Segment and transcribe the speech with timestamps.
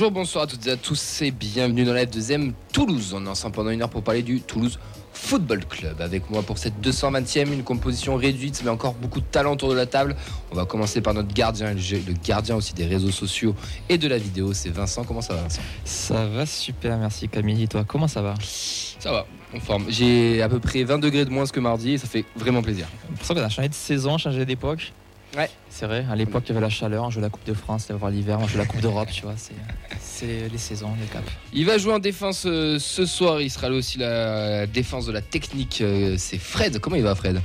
[0.00, 3.12] Bonjour, bonsoir à toutes et à tous et bienvenue dans la F2M Toulouse.
[3.14, 4.78] On est ensemble pendant une heure pour parler du Toulouse
[5.12, 6.00] Football Club.
[6.00, 9.74] Avec moi pour cette 220e, une composition réduite mais encore beaucoup de talent autour de
[9.74, 10.16] la table.
[10.52, 13.54] On va commencer par notre gardien, le gardien aussi des réseaux sociaux
[13.90, 14.54] et de la vidéo.
[14.54, 15.04] C'est Vincent.
[15.04, 15.60] Comment ça va Vincent?
[15.84, 17.64] Ça va super, merci Camille.
[17.64, 18.32] Et toi, comment ça va?
[18.42, 19.84] Ça va, on forme.
[19.90, 22.88] J'ai à peu près 20 degrés de moins que mardi et ça fait vraiment plaisir.
[23.18, 24.94] Pour ça qu'on a changé de saison, changé d'époque.
[25.36, 25.48] Ouais.
[25.68, 27.86] C'est vrai, à l'époque il y avait la chaleur, on jouait la Coupe de France,
[27.88, 29.54] il y avait l'hiver, on jouait la Coupe d'Europe, tu vois, c'est,
[30.00, 31.24] c'est les saisons, les caps.
[31.52, 35.12] Il va jouer en défense euh, ce soir, il sera là aussi la défense de
[35.12, 36.80] la technique, euh, c'est Fred.
[36.80, 37.40] Comment il va Fred?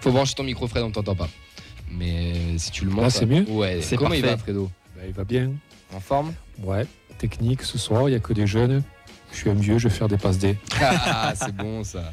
[0.00, 1.28] Faut brancher ton micro Fred, on t'entend pas.
[1.90, 3.02] Mais euh, si tu le montres...
[3.02, 3.44] Là, c'est mieux?
[3.48, 4.36] Ouais, C'est comment il va.
[4.36, 4.70] Fredo?
[4.96, 5.50] Bah, Il va bien.
[5.92, 6.34] En forme?
[6.62, 6.86] Ouais.
[7.18, 8.82] Technique ce soir, il n'y a que des jeunes.
[9.32, 10.56] Je suis un vieux, je vais faire des passes D.
[10.80, 12.12] Ah, c'est bon ça.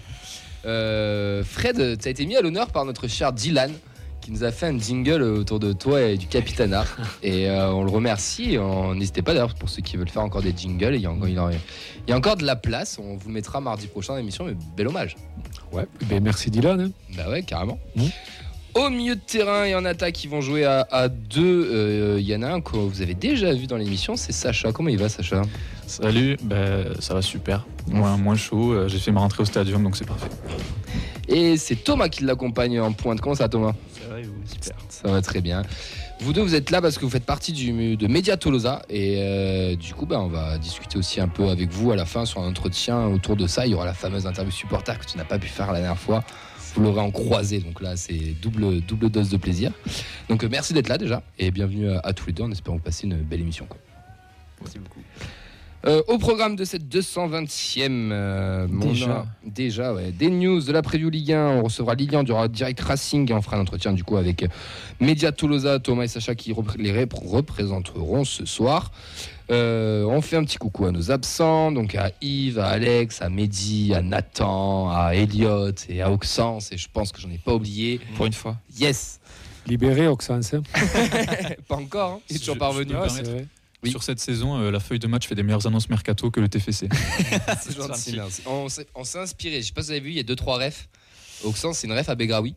[0.65, 3.71] Euh, Fred, tu as été mis à l'honneur par notre cher Dylan
[4.21, 6.85] qui nous a fait un jingle autour de toi et du Capitana.
[7.23, 8.57] Et euh, on le remercie.
[8.59, 10.95] On- N'hésitez pas d'ailleurs pour ceux qui veulent faire encore des jingles.
[10.95, 11.35] Il y, a encore, il
[12.07, 12.99] y a encore de la place.
[13.01, 14.45] On vous le mettra mardi prochain dans l'émission.
[14.45, 15.15] Mais bel hommage.
[15.71, 15.85] Ouais.
[16.07, 16.79] Ben, merci Dylan.
[16.79, 16.91] hein.
[17.17, 17.79] Bah ouais, carrément.
[17.95, 18.09] Mhm.
[18.73, 21.69] Au milieu de terrain et en attaque, ils vont jouer à, à deux.
[21.73, 24.71] Euh, Il y en a un que vous avez déjà vu dans l'émission, c'est Sacha.
[24.71, 25.41] Comment il va, Sacha?
[25.87, 27.65] Salut, ben, ça va super.
[27.87, 30.29] Moins, moins chaud, euh, j'ai fait ma rentrée au stadium donc c'est parfait.
[31.33, 33.21] Et c'est Thomas qui l'accompagne en pointe.
[33.21, 33.73] Comment ça, Thomas?
[33.93, 34.75] Ça va super.
[34.89, 35.63] Ça va très bien.
[36.19, 38.81] Vous deux, vous êtes là parce que vous faites partie du, de Media Tolosa.
[38.89, 42.05] Et euh, du coup, bah, on va discuter aussi un peu avec vous à la
[42.05, 43.65] fin sur un entretien autour de ça.
[43.65, 45.97] Il y aura la fameuse interview supporter que tu n'as pas pu faire la dernière
[45.97, 46.23] fois.
[46.75, 47.59] Vous l'aurez en croisé.
[47.59, 49.71] Donc là, c'est double, double dose de plaisir.
[50.27, 51.23] Donc euh, merci d'être là déjà.
[51.39, 52.43] Et bienvenue à, à tous les deux.
[52.43, 53.65] En espérant vous passez une belle émission.
[53.65, 53.77] quoi.
[54.61, 54.99] Merci beaucoup.
[55.87, 59.25] Euh, au programme de cette 220e, euh, Déjà.
[59.43, 61.47] déjà ouais, des news de la preview Ligue 1.
[61.57, 64.45] On recevra Lilian du Direct Racing et on fera un entretien du coup avec
[64.99, 68.91] Media Tolosa, Thomas et Sacha qui repré- les rep- représenteront ce soir.
[69.49, 73.29] Euh, on fait un petit coucou à nos absents, donc à Yves, à Alex, à
[73.29, 76.71] Mehdi, à Nathan, à Elliot et à Auxence.
[76.71, 77.99] Et je pense que j'en ai pas oublié.
[78.15, 78.55] Pour une fois.
[78.79, 79.19] Yes
[79.67, 80.41] Libéré, Oxens.
[80.53, 80.61] hein.
[81.67, 82.19] Pas encore, hein.
[82.29, 83.89] il est Je- toujours je Oui.
[83.89, 86.47] Sur cette saison, euh, la feuille de match fait des meilleures annonces mercato que le
[86.47, 86.87] TFC.
[87.61, 88.43] C'est gentil, merci.
[88.45, 89.61] On s'est inspiré.
[89.61, 90.87] Je sais pas si vous avez vu, il y a deux trois refs.
[91.43, 92.53] Auxence, c'est une ref à Begraoui.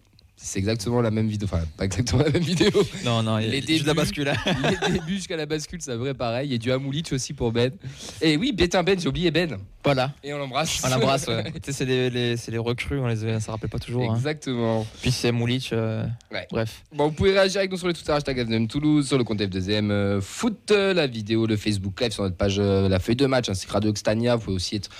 [0.46, 1.48] C'est exactement la même vidéo.
[1.50, 2.70] Enfin, pas exactement la même vidéo.
[3.02, 4.24] Non, non, il y a Les juste de la débuts.
[4.24, 4.32] bascule.
[4.90, 6.48] Les débuts jusqu'à la bascule, c'est vrai pareil.
[6.48, 7.72] Il y a du Hamoulich aussi pour Ben.
[8.20, 9.56] Et oui, Bétin Ben, j'ai oublié Ben.
[9.82, 10.82] Voilà, Et on l'embrasse.
[10.84, 11.26] on l'embrasse.
[11.28, 11.44] ouais.
[11.54, 14.10] tu sais, c'est les, les- c'est les recrues, on les, ça rappelle pas toujours.
[14.12, 14.16] hein.
[14.16, 14.86] Exactement.
[15.00, 15.70] Puis c'est Moulich.
[15.72, 16.46] euh, Ouais.
[16.50, 16.82] Bref.
[16.94, 19.40] Bon, vous pouvez réagir avec nous sur les Twitter, hashtag FDM Toulouse, sur le compte
[19.40, 23.16] F2M euh, Foot, euh, la vidéo, le Facebook Live sur notre page euh, La Feuille
[23.16, 24.36] de Match, ainsi que Radio Xtania.
[24.36, 24.90] Vous pouvez aussi être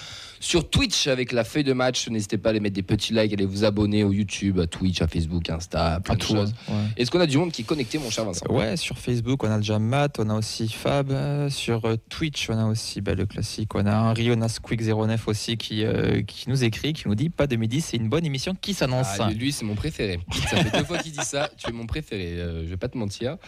[0.45, 2.07] sur Twitch avec La Feuille de Match.
[2.09, 5.01] N'hésitez pas à aller mettre des petits likes, allez vous abonner au YouTube, à Twitch,
[5.01, 6.35] à Facebook, Insta, plein À de tout.
[6.35, 6.53] choses.
[6.69, 6.75] ouais.
[6.99, 8.45] Est-ce qu'on a du monde qui est connecté, mon cher Vincent?
[8.51, 11.13] Ouais, sur Facebook, on a déjà Matt, on a aussi Fab.
[11.49, 13.75] Sur euh, Twitch, on a aussi bah, le classique.
[13.75, 17.31] On a Henri, on a Squeak09 aussi qui, euh, qui nous écrit, qui nous dit
[17.31, 19.07] Pas de midi, c'est une bonne émission qui s'annonce.
[19.19, 20.21] Ah, lui, c'est mon préféré.
[20.51, 21.49] Ça fait deux fois qu'il dit ça.
[21.57, 22.35] Tu es mon préféré.
[22.35, 23.39] euh, je vais pas te mentir.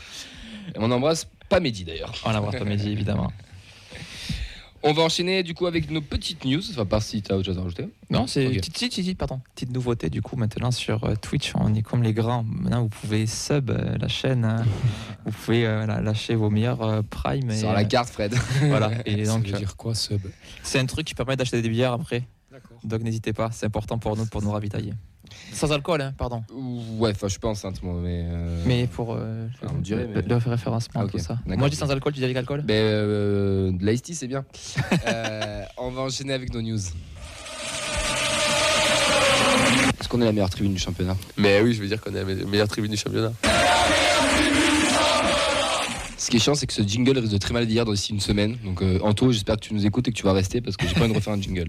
[0.75, 2.13] Et on embrasse pas Mehdi d'ailleurs.
[2.25, 3.31] On voir pas midi, évidemment.
[4.89, 6.61] On va enchaîner du coup avec nos petites news.
[6.71, 7.89] Enfin, part si tu as autre chose à rajouter.
[8.09, 8.55] Non, c'est Ok.
[8.55, 12.03] petite, petite, petite- pardon, petite nouveauté du coup maintenant sur euh, Twitch, on est comme
[12.03, 12.45] les grands.
[12.45, 14.65] Maintenant, vous pouvez sub euh, la chaîne, hein.
[15.27, 17.51] vous pouvez euh, lâcher vos meilleurs euh, prime.
[17.51, 18.35] Et, Sur la carte, Fred.
[18.35, 18.39] euh,
[18.69, 18.91] voilà.
[19.07, 20.21] Et Ça donc, veut euh, dire quoi, sub?
[20.63, 22.23] C'est un truc qui permet d'acheter des bières après.
[22.53, 22.79] D'accord.
[22.85, 24.93] Donc n'hésitez pas, c'est important pour nous pour nous ravitailler.
[25.53, 26.43] Sans alcool, hein, pardon.
[26.99, 28.25] Ouais, enfin, je suis pas enceinte, moi, mais.
[28.27, 31.13] euh, Mais pour euh, Enfin, on dirait, le, mais- le référencement, Ah, ok.
[31.13, 31.35] tout ça.
[31.47, 31.59] D'accord.
[31.59, 34.27] Moi je dis sans alcool, tu dis avec alcool Ben, euh, de l'ice tea, c'est
[34.29, 34.45] bien.
[35.07, 36.79] Euh, on va enchaîner avec nos news.
[40.01, 41.17] Est-ce qu'on est la meilleure tribune du championnat?
[41.37, 43.33] Mais oui, je veux dire qu'on est la me- meilleure tribune du championnat.
[46.19, 48.21] Ce qui est chiant, c'est que ce jingle risque de très mal vieillir d'ici une
[48.21, 48.57] semaine.
[48.65, 50.87] Donc, euh, Anto, j'espère que tu nous écoutes et que tu vas rester parce que
[50.89, 51.69] j'ai pas envie de refaire un jingle.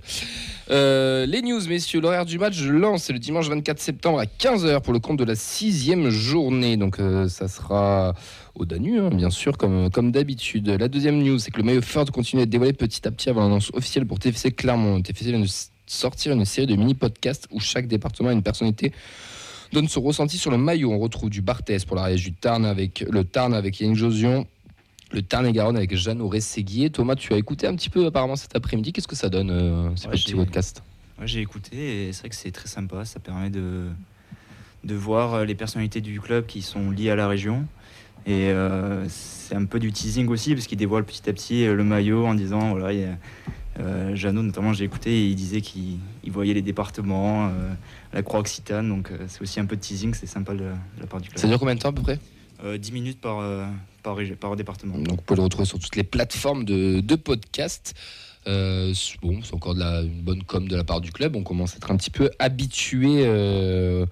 [0.71, 4.25] Euh, les news, messieurs, l'horaire du match, je lance, c'est le dimanche 24 septembre à
[4.25, 6.77] 15h pour le compte de la sixième journée.
[6.77, 8.13] Donc, euh, ça sera
[8.55, 10.69] au Danu, hein, bien sûr, comme, comme d'habitude.
[10.69, 13.29] La deuxième news, c'est que le maillot Ford continue à être dévoilé petit à petit
[13.29, 15.01] avant l'annonce officielle pour TFC Clermont.
[15.01, 15.47] TFC vient de
[15.87, 18.93] sortir une série de mini-podcasts où chaque département a une personnalité
[19.73, 20.91] donne son ressenti sur le maillot.
[20.91, 24.47] On retrouve du Barthès pour l'Ariège, du Tarn avec le Tarn avec Yannick Josion,
[25.11, 26.89] le Tarn et Garonne avec Jeanne Auré-Séguier.
[26.89, 28.93] Thomas, tu as écouté un petit peu apparemment cet après-midi.
[28.93, 30.83] Qu'est-ce que ça donne euh, ces Ouais, petits j'ai- podcasts
[31.19, 33.03] Ouais, j'ai écouté et c'est vrai que c'est très sympa.
[33.05, 33.87] Ça permet de,
[34.83, 37.65] de voir euh, les personnalités du club qui sont liées à la région.
[38.25, 41.73] Et euh, c'est un peu du teasing aussi parce qu'ils dévoilent petit à petit euh,
[41.75, 43.17] le maillot en disant voilà, il y a,
[43.79, 47.49] euh, Jeannot, notamment, j'ai écouté et il disait qu'il il voyait les départements,
[48.13, 48.89] euh, la Croix-Occitane.
[48.89, 51.29] Donc euh, c'est aussi un peu de teasing, c'est sympa de, de la part du
[51.29, 51.39] club.
[51.39, 52.19] Ça dure combien de temps à peu près
[52.63, 53.65] Euh, 10 minutes par, euh,
[54.03, 54.97] par, département.
[54.97, 57.93] Donc vous pouvez le retrouver sur toutes les plateformes de, de podcast.
[58.47, 61.35] Euh, bon, c'est encore de la, une bonne com de la part du club.
[61.35, 64.05] On commence à être un petit peu habitué euh,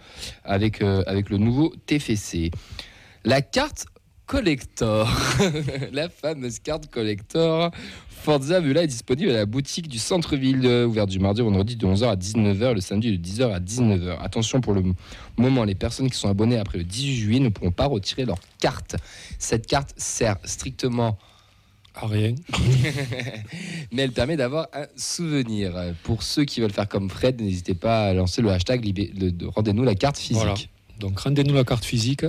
[0.43, 2.51] avec, euh, avec le nouveau TFC.
[3.23, 3.85] La carte
[4.25, 5.09] collector,
[5.91, 7.71] la fameuse carte collector.
[8.09, 11.75] Forza Vula est disponible à la boutique du centre-ville, euh, ouverte du mardi au vendredi
[11.75, 14.17] de 11h à 19h, le samedi de 10h à 19h.
[14.19, 14.83] Attention pour le
[15.37, 18.39] moment, les personnes qui sont abonnées après le 18 juillet ne pourront pas retirer leur
[18.59, 18.95] carte.
[19.37, 21.19] Cette carte sert strictement
[21.93, 22.33] Ah, rien.
[23.91, 25.93] mais elle permet d'avoir un souvenir.
[26.01, 28.91] Pour ceux qui veulent faire comme Fred, n'hésitez pas à lancer le hashtag
[29.55, 30.69] rendez-nous la carte physique.
[30.99, 32.25] Donc rendez-nous la carte physique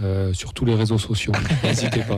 [0.00, 1.32] euh, sur tous les réseaux sociaux.
[1.64, 2.16] N'hésitez pas.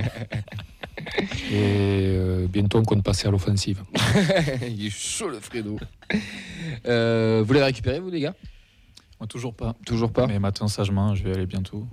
[1.50, 3.82] Et euh, bientôt, on compte passer à l'offensive.
[4.68, 5.78] Il est chaud le Fredo.
[6.86, 8.34] Euh, vous l'avez récupéré vous les gars?
[9.18, 9.74] Moi, toujours pas.
[9.84, 11.86] Toujours pas Mais maintenant, sagement, je vais aller bientôt.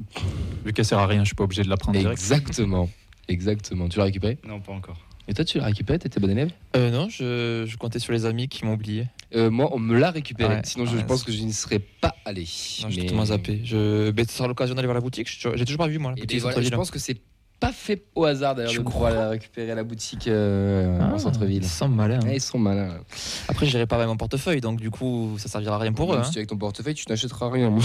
[0.66, 2.18] Vu qu'elle sert à rien, je suis pas obligé de la prendre direct.
[2.20, 2.90] Exactement.
[3.28, 3.90] Exactement.
[3.90, 4.38] Tu l'as récupéré?
[4.48, 4.98] Non, pas encore.
[5.28, 6.00] Et toi tu l'as récupéré?
[6.00, 6.52] T'étais bon élève?
[6.78, 9.08] Euh, non, je, je comptais sur les amis qui m'ont oublié.
[9.36, 10.56] Euh, Moi on me l'a récupéré.
[10.56, 10.62] Ouais.
[10.64, 12.42] Sinon je Ouais, pense que je n'y serais pas allé.
[12.42, 13.62] Non, j'ai Mais- totalement zappé.
[13.64, 14.12] Je...
[14.12, 15.28] Mais ce sera l'occasion d'aller voir la boutique.
[15.30, 17.18] Je- J'ai toujours pas vu, moi, la boutique ben voilà, je pense que c'est
[17.60, 21.16] pas fait au hasard d'ailleurs Tu de pouvoir la récupérer à la boutique euh, Ah,
[21.16, 21.64] en centre-ville.
[21.64, 22.20] Ils sont malins.
[22.24, 22.30] hein.
[22.32, 23.00] Ils sont malins.
[23.48, 26.18] Après, j'irai pas avec mon portefeuille, donc du coup, ça servira à rien pour eux.
[26.18, 26.26] Même Hein.
[26.26, 27.76] si tu es avec ton portefeuille, tu n'achèteras rien.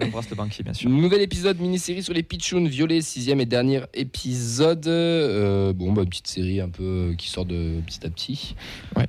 [0.00, 0.88] J'embrasse le banquier, bien sûr.
[0.88, 4.86] Nouvel épisode mini-série sur les Pichouns, Violet, sixième et dernier épisode.
[4.86, 8.56] Euh, bon, bah, petite série un peu euh, qui sort de petit à petit.
[8.96, 9.06] Ouais.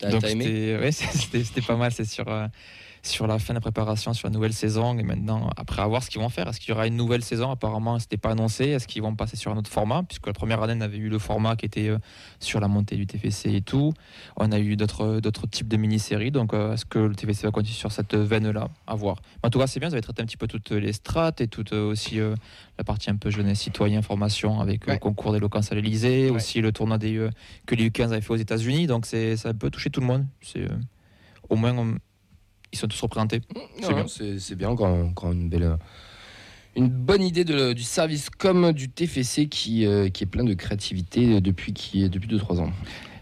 [0.00, 0.44] T'as aimé?
[0.44, 0.92] c'était ouais,
[1.66, 2.46] pas mal, c'est sur, euh,
[3.02, 4.98] sur la fin de la préparation, sur la nouvelle saison.
[4.98, 6.48] Et maintenant, après, à voir ce qu'ils vont faire.
[6.48, 7.50] Est-ce qu'il y aura une nouvelle saison?
[7.50, 8.66] Apparemment, c'était pas annoncé.
[8.68, 10.02] Est-ce qu'ils vont passer sur un autre format?
[10.02, 11.98] Puisque la première année, on avait eu le format qui était euh,
[12.40, 13.92] sur la montée du TFC et tout.
[14.36, 16.30] On a eu d'autres d'autres types de mini-séries.
[16.30, 18.68] Donc, euh, est-ce que le TFC va continuer sur cette veine-là?
[18.86, 19.16] À voir.
[19.42, 19.88] Mais en tout cas, c'est bien.
[19.88, 22.34] Vous avez traité un petit peu toutes les strates et toute euh, aussi euh,
[22.78, 24.94] la partie un peu jeunesse citoyen, formation avec Ouais.
[24.94, 26.36] le concours d'éloquence à l'Elysée, Ouais.
[26.36, 27.30] aussi le tournoi des, euh,
[27.66, 28.86] que les U15 avaient fait aux États-Unis.
[28.86, 30.26] Donc, c'est ça peut toucher tout le monde.
[30.42, 30.68] C'est euh,
[31.48, 31.96] au moins on-
[32.72, 33.40] ils sont tous représentés.
[33.80, 34.06] C'est bien.
[34.08, 35.76] C'est c'est bien, encore, encore une belle.
[36.76, 40.54] Une bonne idée de- du service com du TFC qui, euh, qui est plein de
[40.54, 42.70] créativité depuis, qui, depuis 2-3 ans.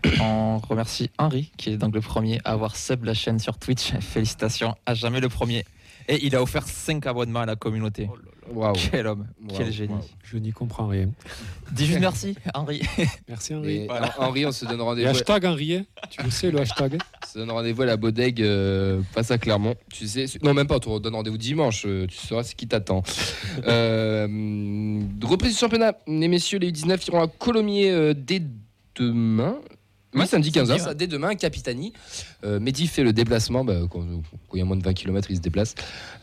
[0.20, 3.92] On remercie Henri qui est donc le premier à avoir sub la chaîne sur Twitch.
[4.00, 5.64] Félicitations, à jamais le premier.
[6.10, 8.08] Et il a offert 5 abonnements à la communauté.
[8.50, 8.72] Waouh.
[8.90, 9.92] Quel homme, quel génie.
[10.24, 11.10] Je n'y comprends rien.
[11.72, 12.80] Dis juste merci, Henri.
[13.28, 13.86] Merci Henri.
[14.18, 15.10] Henri, on se donne rendez-vous.
[15.10, 15.84] hashtag Henri, hein.
[16.08, 19.36] tu le sais le hashtag On se donne rendez-vous à la Bodeg euh, face à
[19.36, 19.74] Clermont.
[19.92, 20.76] Tu sais, non même pas.
[20.76, 21.84] On te donne rendez-vous dimanche.
[21.86, 23.02] euh, Tu sauras ce qui t'attend.
[23.66, 25.92] euh, reprise du championnat.
[26.06, 28.42] Les messieurs, les U19 iront à Colomiers euh, dès
[28.94, 29.58] demain.
[30.14, 30.94] Oui, samedi 15h, samedi, ça, ouais.
[30.94, 31.92] dès demain, Capitani.
[32.44, 35.30] Euh, Mehdi fait le déplacement, bah, quand, quand il y a moins de 20 km,
[35.30, 35.74] il se déplace.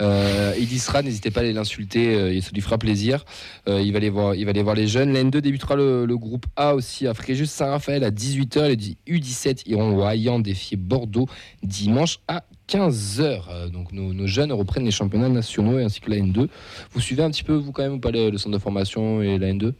[0.02, 3.26] Euh, il y sera, n'hésitez pas à aller l'insulter, euh, ça lui fera plaisir.
[3.68, 5.14] Il, va aller voir, il va aller voir les jeunes.
[5.14, 8.68] La N2 débutera le, le groupe A aussi à Fréjus Saint-Raphaël à 18h.
[8.68, 11.28] Les U17 iront au Hayan défier Bordeaux
[11.62, 13.44] dimanche à 15h.
[13.50, 16.48] Euh, donc nos, nos jeunes reprennent les championnats nationaux ainsi que la N2.
[16.92, 19.38] Vous suivez un petit peu, vous quand même, ou pas le, centre de formation et
[19.38, 19.71] la N2 Euh,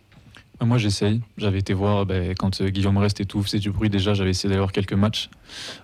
[0.62, 1.21] Moi, j'essaye.
[1.38, 4.13] J'avais été voir ben, quand euh, Guillaume Reste et tout faisait du bruit déjà.
[4.13, 5.29] J'avais essayé d'aller voir quelques matchs.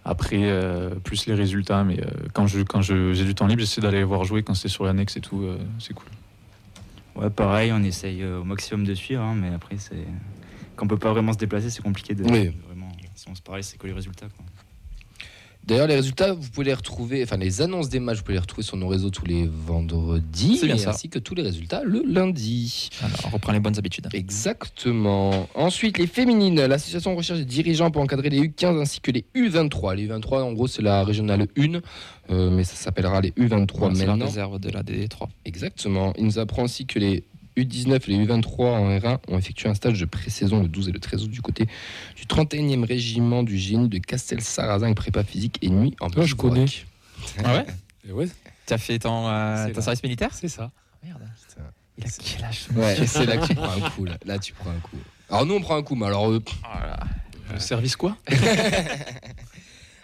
[0.05, 1.83] Après, euh, plus les résultats.
[1.83, 4.43] Mais euh, quand je quand je- j'ai du temps libre, j'essaie d'aller les voir jouer
[4.43, 5.41] quand c'est sur l'annexe et tout.
[5.43, 6.07] euh, c'est cool.
[7.15, 10.07] Ouais, pareil, on essaye au maximum de suivre, hein, mais après, c'est
[10.77, 12.51] quand on peut pas vraiment se déplacer, c'est compliqué de Oui.
[12.67, 12.89] vraiment.
[13.15, 14.27] Si on se parle, c'est que les résultats.
[14.35, 14.45] Quoi.
[15.63, 18.39] D'ailleurs, les résultats, vous pouvez les retrouver, enfin les annonces des matchs, vous pouvez les
[18.39, 20.89] retrouver sur nos réseaux tous les vendredis, bien ça.
[20.89, 22.89] ainsi que tous les résultats le lundi.
[23.01, 24.07] Alors, on reprend les bonnes habitudes.
[24.13, 25.47] Exactement.
[25.55, 26.65] Ensuite, les féminines.
[26.65, 29.95] L'association recherche des dirigeants pour encadrer les U15 ainsi que les U23.
[29.95, 31.79] Les U23, en gros, c'est la régionale 1,
[32.31, 34.25] euh, mais ça s'appellera les U23 c'est la maintenant.
[34.25, 35.27] réserve de la DD3.
[35.45, 36.13] Exactement.
[36.17, 37.23] Il nous apprend aussi que les
[37.57, 40.91] U19 et les U23 en R1 ont effectué un stage de pré-saison le 12 et
[40.91, 41.67] le 13 août du côté
[42.15, 46.33] du 31e régiment du génie de Castel-Sarrazin avec prépa physique et nuit en Ah, je
[46.35, 46.37] bivouac.
[46.37, 46.65] connais.
[47.43, 47.65] Ah ouais
[48.09, 48.27] Et ouais,
[48.65, 49.83] Tu as fait ton, euh, C'est ton là.
[49.83, 50.71] service militaire c'est ça.
[51.03, 51.21] Merde.
[51.49, 51.61] Putain.
[51.97, 54.05] Il a quel âge Ouais, c'est là que tu prends un coup.
[54.05, 54.97] Là, Là, tu prends un coup.
[55.29, 56.55] Alors nous, on prend un coup, mais alors eux, pff,
[57.53, 58.17] Le service quoi?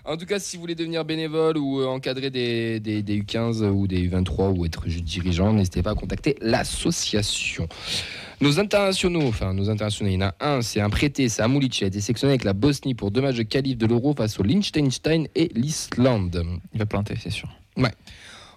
[0.07, 3.63] En tout cas, si vous voulez devenir bénévole ou euh, encadrer des, des- des U15
[3.67, 7.67] ou des U23 ou être juste dirigeant, n'hésitez pas à contacter l'association.
[8.39, 11.81] Nos internationaux, enfin nos internationaux, il y en a un, c'est un prêté, c'est Amulic,
[11.81, 14.39] il a été sélectionné avec la Bosnie pour deux matchs de qualif de l'Euro face
[14.39, 16.41] au Liechtenstein et l'Islande.
[16.73, 17.49] Il va planter, c'est sûr.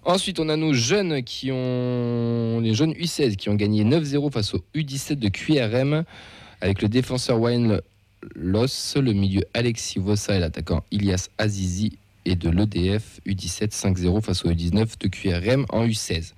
[0.05, 4.55] Ensuite, on a nos jeunes qui ont les jeunes U16 qui ont gagné 9-0 face
[4.55, 6.05] au U17 de QRM
[6.63, 7.81] avec le défenseur Wayne
[8.35, 11.99] Loss, le milieu Alexis Vossa et l'attaquant Ilias Azizi.
[12.27, 16.35] et de l'EDF U17 5-0 face au U19 de QRM en U16.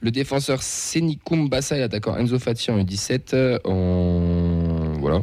[0.00, 4.98] Le défenseur Seni Kumbasa et l'attaquant Enzo Fati en U17 euh, en...
[4.98, 5.22] voilà.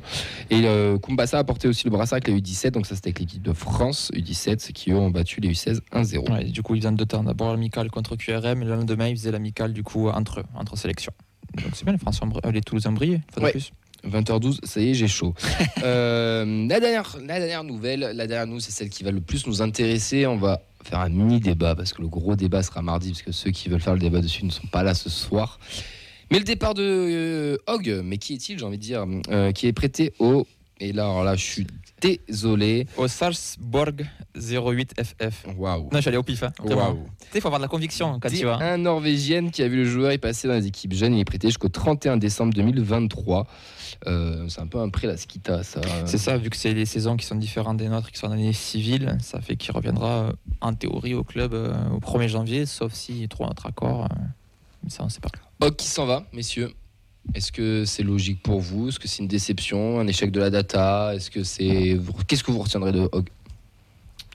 [0.49, 3.19] Et euh, Kumbasa a porté aussi le brassard avec les U17, donc ça c'était avec
[3.19, 6.31] l'équipe de France U17 qui eux ont battu les U16 1-0.
[6.31, 7.23] Ouais, du coup, ils faisaient deux temps.
[7.23, 10.77] D'abord l'amical contre QRM et le lendemain, ils faisaient l'amical du coup entre eux, entre
[10.77, 11.13] sélections.
[11.55, 13.51] Donc c'est bien, les Français, euh, les Toulousains brillent, une fois de Ouais.
[13.51, 13.71] plus.
[14.07, 15.33] 20h12, ça y est, j'ai chaud.
[15.83, 19.47] Euh, la, dernière, la dernière nouvelle, la dernière news, c'est celle qui va le plus
[19.47, 20.27] nous intéresser.
[20.27, 23.31] On va faire un mini débat parce que le gros débat sera mardi, parce que
[23.31, 25.59] ceux qui veulent faire le débat dessus ne sont pas là ce soir.
[26.31, 29.67] Mais le départ de euh, Hogg, mais qui est-il, j'ai envie de dire, euh, qui
[29.67, 30.45] est prêté au.
[30.79, 31.67] Et là, alors là, je suis
[32.01, 32.87] désolé.
[32.97, 35.55] Au Salzburg 08FF.
[35.57, 35.89] Waouh.
[35.91, 36.43] Non, j'allais au pif.
[36.43, 36.51] Hein.
[36.63, 36.95] Waouh.
[37.19, 38.57] Tu sais, il faut avoir de la conviction quand tu vas.
[38.57, 41.13] un Norvégienne qui a vu le joueur y passer dans les équipes jeunes.
[41.13, 43.47] Il est prêté jusqu'au 31 décembre 2023.
[44.07, 45.81] Euh, c'est un peu un prêt la skita, ça.
[46.05, 48.31] C'est ça, vu que c'est les saisons qui sont différentes des nôtres, qui sont en
[48.31, 52.65] année civile, ça fait qu'il reviendra euh, en théorie au club euh, au 1er janvier,
[52.65, 54.07] sauf s'il trouve un autre accord.
[54.83, 55.29] mais ça, on sait pas.
[55.61, 56.71] Hogg qui s'en va, messieurs.
[57.36, 58.89] Est-ce que c'est logique pour vous?
[58.89, 61.13] Est-ce que c'est une déception, un échec de la data?
[61.15, 63.27] Est-ce que c'est qu'est-ce que vous retiendrez de Hogg?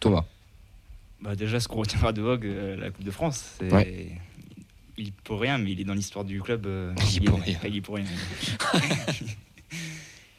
[0.01, 0.25] Thomas.
[1.21, 3.73] Bah déjà, ce qu'on retiendra de Hogg, euh, la Coupe de France, c'est.
[3.73, 4.09] Ouais.
[4.97, 6.67] Il pour rien, mais il est dans l'histoire du club.
[6.67, 7.59] euh, Il y est- pour rien.
[7.67, 8.05] Il est pour rien.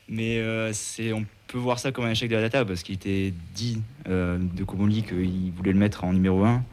[0.08, 2.96] mais euh, c'est, on peut voir ça comme un échec de la data parce qu'il
[2.96, 6.64] était dit de Komoli qu'il voulait le mettre en numéro 1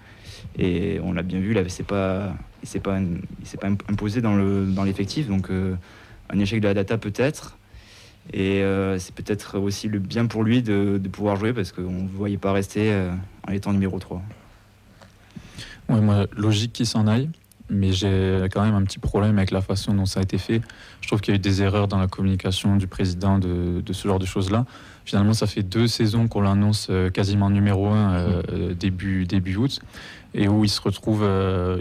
[0.58, 4.20] et on l'a bien vu, là, c'est pas, il s'est pas, il s'est pas imposé
[4.20, 5.74] dans le dans l'effectif, donc euh,
[6.30, 7.58] un échec de la data peut-être.
[8.32, 11.90] Et euh, c'est peut-être aussi le bien pour lui de, de pouvoir jouer parce qu'on
[11.90, 13.10] ne voyait pas rester euh,
[13.48, 14.22] en étant numéro 3.
[15.88, 17.28] Ouais, moi, logique qu'il s'en aille,
[17.68, 20.62] mais j'ai quand même un petit problème avec la façon dont ça a été fait.
[21.00, 23.92] Je trouve qu'il y a eu des erreurs dans la communication du président de, de
[23.92, 24.66] ce genre de choses-là.
[25.04, 29.56] Finalement, ça fait deux saisons qu'on l'annonce euh, quasiment numéro un euh, euh, début, début
[29.56, 29.80] août,
[30.34, 31.28] et où il se retrouve,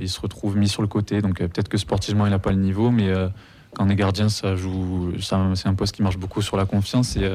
[0.01, 1.21] il se retrouve mis sur le côté.
[1.21, 3.09] Donc peut-être que sportivement, il n'a pas le niveau, mais
[3.73, 6.65] quand on est gardien, ça joue, ça- c'est un poste qui marche beaucoup sur la
[6.65, 7.15] confiance.
[7.15, 7.29] Et,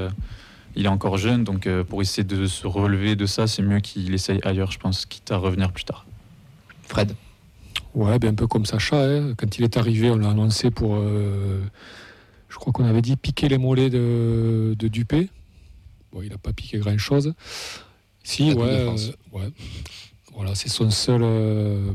[0.79, 4.13] il est encore jeune, donc pour essayer de se relever de ça, c'est mieux qu'il
[4.13, 6.05] essaye ailleurs, je pense, quitte à revenir plus tard.
[6.83, 7.15] Fred?
[7.95, 9.03] Ouais, ben un peu comme Sacha.
[9.03, 9.33] hein.
[9.39, 10.97] Quand il est arrivé, on l'a annoncé pour.
[10.97, 15.31] je crois qu'on avait dit piquer les mollets de Dupé.
[16.17, 17.35] Bon, il n'a pas piqué grand-chose.
[18.25, 18.63] Si, ouais.
[18.63, 18.97] euh,
[19.33, 19.51] ouais.
[20.35, 21.21] Voilà, c'est son seul.
[21.23, 21.93] euh,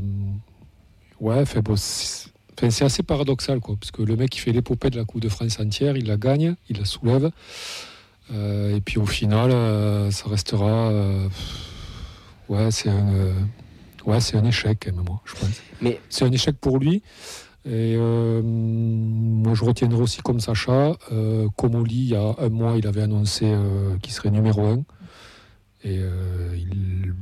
[1.18, 2.30] Ouais, fait, bon, c'est
[2.84, 3.74] assez paradoxal, quoi.
[3.80, 6.16] Parce que le mec, il fait l'épopée de la Coupe de France entière, il la
[6.16, 7.32] gagne, il la soulève.
[8.32, 9.50] Euh, et puis au final,
[10.12, 10.92] ça restera.
[12.48, 13.34] Ouais, c'est un.
[14.06, 15.60] Ouais, c'est un échec, même, moi, je pense.
[15.80, 17.02] Mais C'est un échec pour lui.
[17.64, 22.76] Et euh, moi, je retiendrai aussi comme Sacha, euh, Comoli, il y a un mois,
[22.76, 24.78] il avait annoncé euh, qu'il serait numéro 1.
[25.84, 27.14] Et euh, il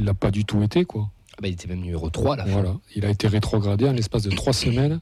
[0.00, 1.08] ne l'a pas du tout été, quoi.
[1.32, 2.50] ah bah, il était même numéro 3 à la fin.
[2.52, 2.76] Voilà.
[2.94, 5.00] Il a été rétrogradé en l'espace de trois semaines.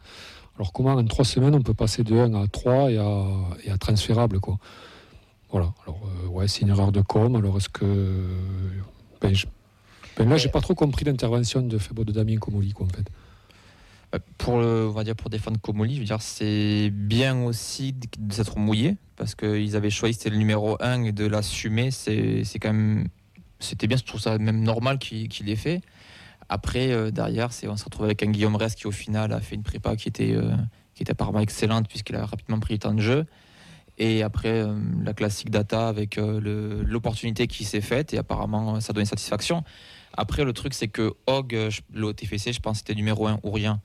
[0.57, 3.25] Alors, comment en trois semaines, on peut passer de 1 à 3 et à,
[3.65, 4.59] et à transférable, quoi.
[5.51, 5.73] Voilà.
[5.85, 6.01] Alors,
[6.31, 7.37] ouais, c'est une erreur de com.
[7.37, 7.85] Alors, est-ce que.
[9.21, 9.47] Ben, je-
[10.17, 13.05] ben là, j'ai pas trop compris l'intervention de Febo de Damien Comoli, quoi, en fait.
[14.15, 17.93] Euh, Pour, le, on va dire pour défendre Comoli, je veux dire, c'est bien aussi
[17.93, 22.45] de s'être mouillé parce qu'ils avaient choisi, c'était le numéro 1 et de l'assumer, c'est
[22.61, 23.09] quand même.
[23.59, 25.81] C'était bien, je trouve ça même normal qu'il qu'il l'ait fait.
[26.49, 29.57] Après, euh, derrière, on se retrouve avec un Guillaume Rest qui, au final, a fait
[29.57, 30.55] une prépa qui était, euh,
[30.95, 33.27] qui était apparemment excellente puisqu'il a rapidement pris le temps de jeu.
[33.99, 39.07] Et après, euh, la classique data avec l'opportunité qui s'est faite et apparemment, ça donnait
[39.07, 39.65] satisfaction.
[40.13, 41.57] Après, le truc, c'est que Hogg,
[41.93, 43.81] le TFC, je pense c'était numéro 1 ou rien.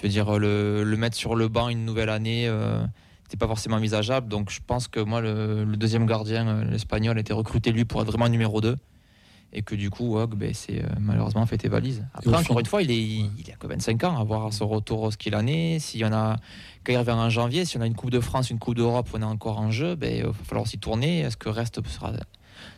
[0.00, 2.82] Je veux dire, le, le mettre sur le banc une nouvelle année, euh,
[3.24, 4.28] c'était pas forcément envisageable.
[4.28, 7.84] Donc, je pense que moi, le, le deuxième gardien, euh, l'espagnol, a été recruté lui
[7.84, 8.78] pour être vraiment numéro 2.
[9.52, 12.06] Et que du coup, Hogg, ben, c'est euh, malheureusement fait tes valises.
[12.14, 14.68] Après, encore une fois, il, est, il, il a que 25 ans, à voir son
[14.68, 15.80] retour ce qu'il en est.
[15.80, 16.36] S'il y en a,
[16.82, 19.08] quand il revient en janvier, si on a une Coupe de France, une Coupe d'Europe,
[19.12, 21.20] on est encore en jeu, ben, il va falloir s'y tourner.
[21.20, 22.12] Est-ce que reste sera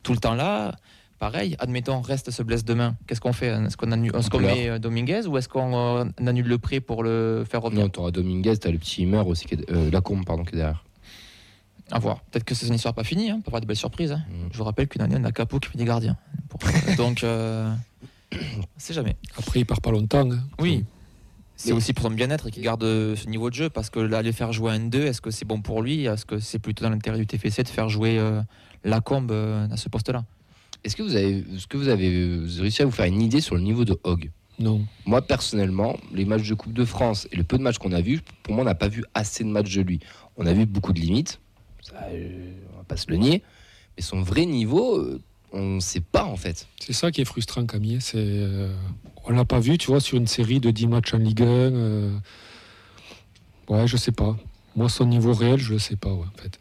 [0.03, 0.75] tout le temps là?
[1.23, 2.97] Pareil, admettons, reste se blesse demain.
[3.07, 3.47] Qu'est-ce qu'on fait?
[3.47, 4.57] Est-ce qu'on annule- est-ce qu'on pleure.
[4.57, 7.85] met euh, Dominguez ou est-ce qu'on euh, annule le prêt pour le faire revenir?
[7.85, 10.59] Non, t'auras Dominguez, t'as le petit Hummer aussi, qui est, euh, Lacombe, pardon, qui est
[10.59, 10.83] derrière.
[11.93, 12.23] À voir.
[12.33, 14.11] Peut-être que c'est une histoire pas finie, hein, on peut avoir des belles surprises.
[14.11, 14.25] hein.
[14.29, 14.49] Mm.
[14.51, 16.17] Je vous rappelle qu'une année, on a Capot qui fait des gardiens.
[16.49, 16.59] Pour-
[16.97, 17.73] Donc, euh,
[18.35, 18.37] on
[18.77, 19.15] sait jamais.
[19.39, 20.29] Après, il part pas longtemps.
[20.29, 20.41] hein.
[20.59, 20.85] Oui.
[21.55, 24.01] C'est Mais- aussi pour son bien-être et qu'il garde ce niveau de jeu parce que
[24.01, 26.07] là, les faire jouer un 2, est-ce que c'est bon pour lui?
[26.07, 28.43] Est-ce que c'est plutôt dans l'intérêt du TFC de faire jouer euh,
[28.83, 30.25] Lacombe euh, à ce poste-là?
[30.85, 33.41] Est-ce que vous avez, est-ce que vous avez avez réussi à vous faire une idée
[33.41, 34.31] sur le niveau de Hogg?
[34.59, 34.85] Non.
[35.07, 38.01] Moi, personnellement, les matchs de Coupe de France et le peu de matchs qu'on a
[38.01, 40.01] vus, pour moi, on n'a pas vu assez de matchs de lui.
[40.37, 41.41] On a vu beaucoup de limites,
[41.83, 43.43] ça, euh, on va pas se le nier,
[43.97, 45.21] mais son vrai niveau, euh,
[45.53, 46.67] on ne sait pas en fait.
[46.81, 47.99] C'est ça qui est frustrant, Camille.
[48.01, 48.75] C'est, euh,
[49.25, 51.47] on l'a pas vu, tu vois, sur une série de 10 matchs en Ligue 1.
[51.47, 52.19] euh,
[53.69, 54.37] ouais, je sais pas.
[54.77, 56.59] Moi, son niveau réel, je le sais pas, ouais, en fait.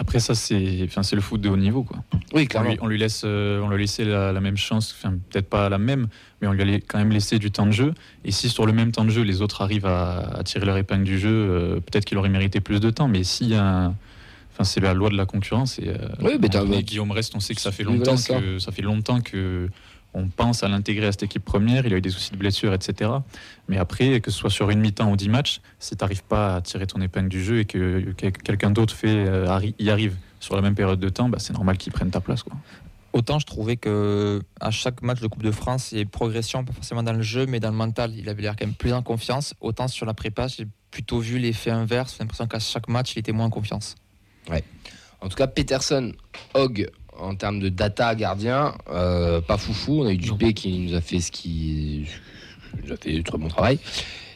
[0.00, 1.82] Après ça, c'est enfin, c'est le foot de haut niveau.
[1.82, 1.98] Quoi.
[2.32, 2.70] Oui, On clairement.
[2.70, 5.48] lui, on lui laisse, euh, on lui a laissé la, la même chance, enfin peut-être
[5.48, 6.06] pas la même,
[6.40, 7.92] mais on lui a quand même laissé du temps de jeu.
[8.24, 10.76] Et si sur le même temps de jeu, les autres arrivent à, à tirer leur
[10.76, 13.08] épingle du jeu, euh, peut-être qu'il aurait mérité plus de temps.
[13.08, 13.92] Mais si, enfin
[14.62, 15.80] c'est la loi de la concurrence.
[15.80, 18.82] Et, euh, Oui, mais Guillaume Reste, on sait que ça fait longtemps que ça fait
[18.82, 19.68] longtemps que
[20.14, 21.86] on pense à l'intégrer à cette équipe première.
[21.86, 23.10] Il a eu des soucis de blessure, etc.
[23.68, 26.56] Mais après, que ce soit sur une mi-temps ou 10 matchs, si tu n'arrives pas
[26.56, 29.90] à tirer ton épingle du jeu et que, que quelqu'un d'autre fait euh, arri- y
[29.90, 32.42] arrive sur la même période de temps, bah, c'est normal qu'il prenne ta place.
[32.42, 32.56] Quoi.
[33.12, 36.08] Autant je trouvais que à chaque match de Coupe de France, il y a une
[36.08, 38.12] progression, pas forcément dans le jeu, mais dans le mental.
[38.16, 39.54] Il avait l'air quand même plus en confiance.
[39.60, 42.12] Autant sur la prépa, j'ai plutôt vu l'effet inverse.
[42.16, 43.94] J'ai l'impression qu'à chaque match, il était moins en confiance.
[45.20, 46.12] En tout cas, Peterson,
[46.54, 46.88] Hogg,
[47.18, 50.02] en termes de data gardien, euh, pas foufou.
[50.02, 52.06] On a eu Dupé qui nous a fait ce qui
[52.84, 53.78] nous a fait du très bon travail.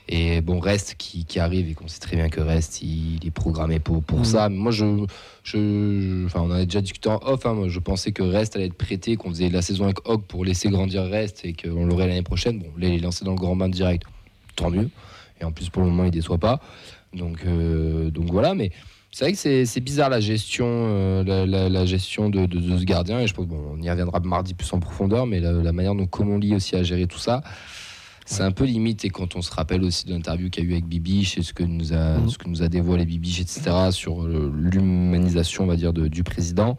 [0.09, 3.31] Et bon, Reste qui, qui arrive et qu'on sait très bien que Reste, il est
[3.31, 4.25] programmé pour, pour Mhm.
[4.25, 4.49] ça.
[4.49, 5.07] Mais moi, je,
[5.45, 7.47] je, enfin, on en a déjà discuté en off.
[7.47, 7.55] hein.
[7.55, 10.45] Moi, je pensais que Reste allait être prêté, qu'on faisait la saison avec Hogg pour
[10.45, 12.59] laisser grandir Reste et qu'on l'aurait l'année prochaine.
[12.59, 14.03] Bon, là, il est lancé dans le grand bain direct.
[14.57, 14.91] Tant mieux.
[15.41, 16.61] Et en plus, pour le moment, il déçoit pas.
[17.15, 18.55] Donc, euh, donc voilà.
[18.55, 18.71] Mais
[19.15, 22.79] c'est vrai que c'est bizarre la gestion, euh, la, la- la gestion de, de- de
[22.79, 23.21] ce gardien.
[23.21, 26.07] Et je pense qu'on y reviendra mardi plus en profondeur, mais la, la manière dont
[26.07, 27.43] Commonly aussi a géré tout ça,
[28.25, 29.05] c'est un peu limite.
[29.05, 31.43] Et quand on se rappelle aussi de l'interview qu'il y a eu avec Bibiche et
[31.43, 32.31] ce que nous a, Mhm.
[32.31, 36.23] ce que nous a dévoilé Bibiche, etc., sur euh, l'humanisation, on va dire, de- du
[36.25, 36.79] président,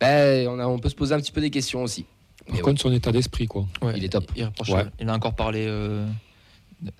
[0.00, 2.06] ben, on, a, on peut se poser un petit peu des questions aussi.
[2.48, 3.66] Par contre, son état d'esprit, quoi.
[3.94, 4.24] Il est top.
[4.34, 4.84] Il, Ouais.
[4.98, 6.06] il a encore parlé euh,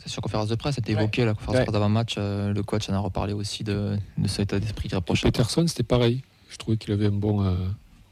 [0.06, 1.00] sur conférence de presse, c'était Ouais.
[1.02, 1.60] évoqué la conférence Ouais.
[1.60, 2.14] de presse d'avant-match.
[2.18, 5.28] euh, le coach en a reparlé aussi de, de cet état d'esprit qu'il reprochait.
[5.30, 6.22] Peterson, c'était pareil.
[6.50, 7.54] Je trouvais qu'il avait un bon, euh,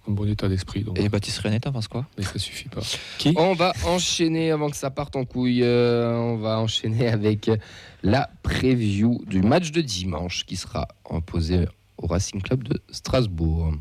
[0.08, 0.84] un bon état d'esprit.
[0.84, 2.06] Donc, Et Baptiste René, t'en penses quoi?
[2.16, 2.80] Mais ça suffit pas.
[3.18, 3.34] Qui?
[3.36, 5.62] On va enchaîner avant que ça parte en couille.
[5.62, 7.50] euh, on va enchaîner avec
[8.02, 11.66] la preview du match de dimanche qui sera imposé
[11.98, 13.72] au Racing Club de Strasbourg.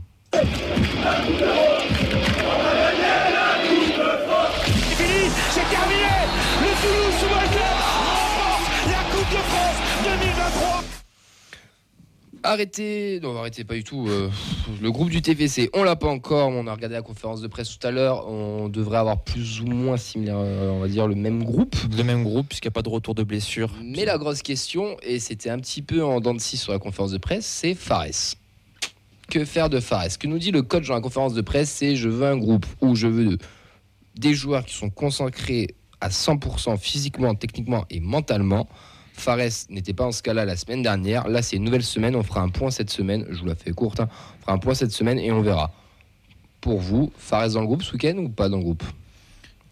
[12.47, 14.07] Arrêtez, non, arrêtez pas du tout.
[14.07, 14.29] euh,
[14.81, 16.47] le groupe du TVC, on l'a pas encore.
[16.47, 18.25] On a regardé la conférence de presse tout à l'heure.
[18.29, 21.75] On devrait avoir plus ou moins similaire, euh, on va dire, le même groupe.
[21.97, 23.73] Le même groupe, puisqu'il n'y a pas de retour de blessure.
[23.83, 26.79] Mais la grosse question, et c'était un petit peu en dents de scie sur la
[26.79, 28.35] conférence de presse, c'est Fares.
[29.29, 30.11] Que faire de Fares?
[30.11, 32.37] Ce que nous dit le coach dans la conférence de presse, c'est je veux un
[32.37, 33.37] groupe où je veux
[34.15, 38.69] des joueurs qui sont consacrés à 100% physiquement, techniquement et mentalement.
[39.17, 41.27] Fares n'était pas en ce cas-là la semaine dernière.
[41.27, 42.15] Là, c'est une nouvelle semaine.
[42.15, 43.25] On fera un point cette semaine.
[43.29, 43.99] Je vous la fais courte.
[43.99, 44.07] hein.
[44.39, 45.71] On fera un point cette semaine et on verra.
[46.61, 48.83] Pour vous, Fares dans le groupe ce week-end ou pas dans le groupe?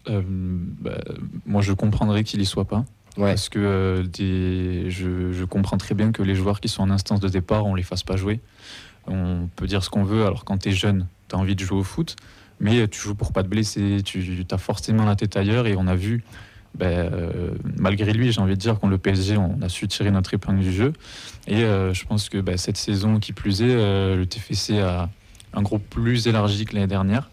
[0.08, 0.98] Euh, bah,
[1.46, 2.84] moi, je comprendrais qu'il y soit pas.
[3.16, 3.30] Ouais.
[3.30, 6.90] Parce que euh, des- je, je comprends très bien que les joueurs qui sont en
[6.90, 8.40] instance de départ, on les fasse pas jouer.
[9.06, 11.64] On peut dire ce qu'on veut, alors quand tu es jeune, tu as envie de
[11.64, 12.16] jouer au foot,
[12.60, 15.86] mais tu joues pour pas te blesser, tu as forcément la tête ailleurs, et on
[15.86, 16.24] a vu,
[16.74, 20.10] ben, euh, malgré lui, j'ai envie de dire qu'on le PSG, on a su tirer
[20.10, 20.92] notre épingle du jeu.
[21.46, 25.08] Et euh, je pense que ben, cette saison, qui plus est, euh, le TFC a
[25.54, 27.30] un groupe plus élargi que l'année dernière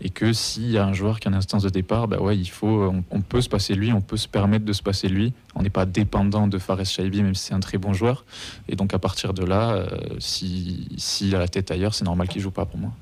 [0.00, 2.36] et que s'il y a un joueur qui a une instance de départ, bah ouais,
[2.36, 5.34] il faut, on, peut se passer lui, on peut se permettre de se passer lui.
[5.54, 8.24] On n'est pas dépendant de Fares Shaibi, même si c'est un très bon joueur.
[8.68, 9.88] Et donc à partir de là, euh,
[10.18, 12.92] si s'il a la tête ailleurs, c'est normal qu'il joue pas pour moi.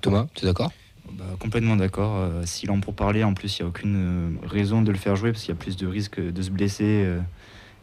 [0.00, 0.72] Thomas, tu es d'accord?
[1.12, 2.16] Bah, complètement d'accord.
[2.16, 4.98] Euh, S'il en pour parler, en plus, il n'y a aucune euh, raison de le
[4.98, 7.02] faire jouer parce qu'il y a plus de risques de se blesser.
[7.04, 7.20] euh,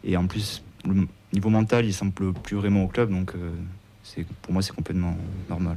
[0.04, 3.10] et en plus, le niveau mental, il semble plus vraiment au club.
[3.10, 3.50] Donc, euh,
[4.02, 5.16] c'est pour moi, c'est complètement
[5.50, 5.76] normal.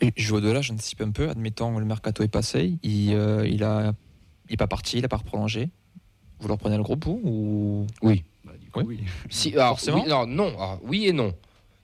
[0.00, 1.28] Et je vais au-delà, j'anticipe un peu.
[1.28, 2.78] Admettons, le mercato est passé.
[2.82, 3.92] Il, euh, il a,
[4.48, 5.70] il est pas parti, il n'a pas reprolongé.
[6.40, 7.86] Vous le reprenez le groupe vous, ou?
[8.02, 8.24] Oui.
[8.44, 8.98] Bah, du coup, Oui.
[9.00, 9.06] oui.
[9.30, 9.98] Si, alors, Forcément.
[9.98, 11.32] oui, alors, non, alors, oui et non.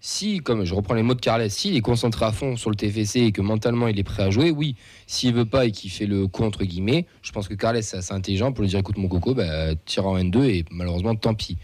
[0.01, 2.77] Si, comme je reprends les mots de Carles, s'il est concentré à fond sur le
[2.77, 4.77] TFC et que mentalement il est prêt à jouer, oui.
[5.07, 7.97] S'il veut pas et qu'il fait le coup entre guillemets, je pense que Carles c'est
[7.97, 11.35] assez intelligent pour lui dire écoute mon coco, bah, tire en N2 et malheureusement tant
[11.35, 11.59] pis.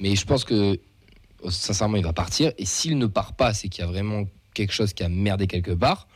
[0.00, 0.78] Mais je pense que
[1.42, 4.24] oh, sincèrement il va partir et s'il ne part pas, c'est qu'il y a vraiment
[4.54, 6.08] quelque chose qui a merdé quelque part.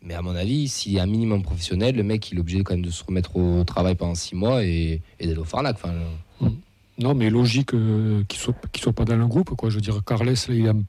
[0.00, 2.74] Mais à mon avis, s'il est un minimum professionnel, le mec il est obligé quand
[2.74, 5.76] même de se remettre au travail pendant six mois et, d'aller au Farnac.
[5.76, 5.92] Enfin,
[6.98, 8.40] Non, mais logique euh, qu'il
[8.72, 9.50] qu'il soit pas dans le groupe.
[9.68, 10.82] Je veux dire, Carles, là, il, est en,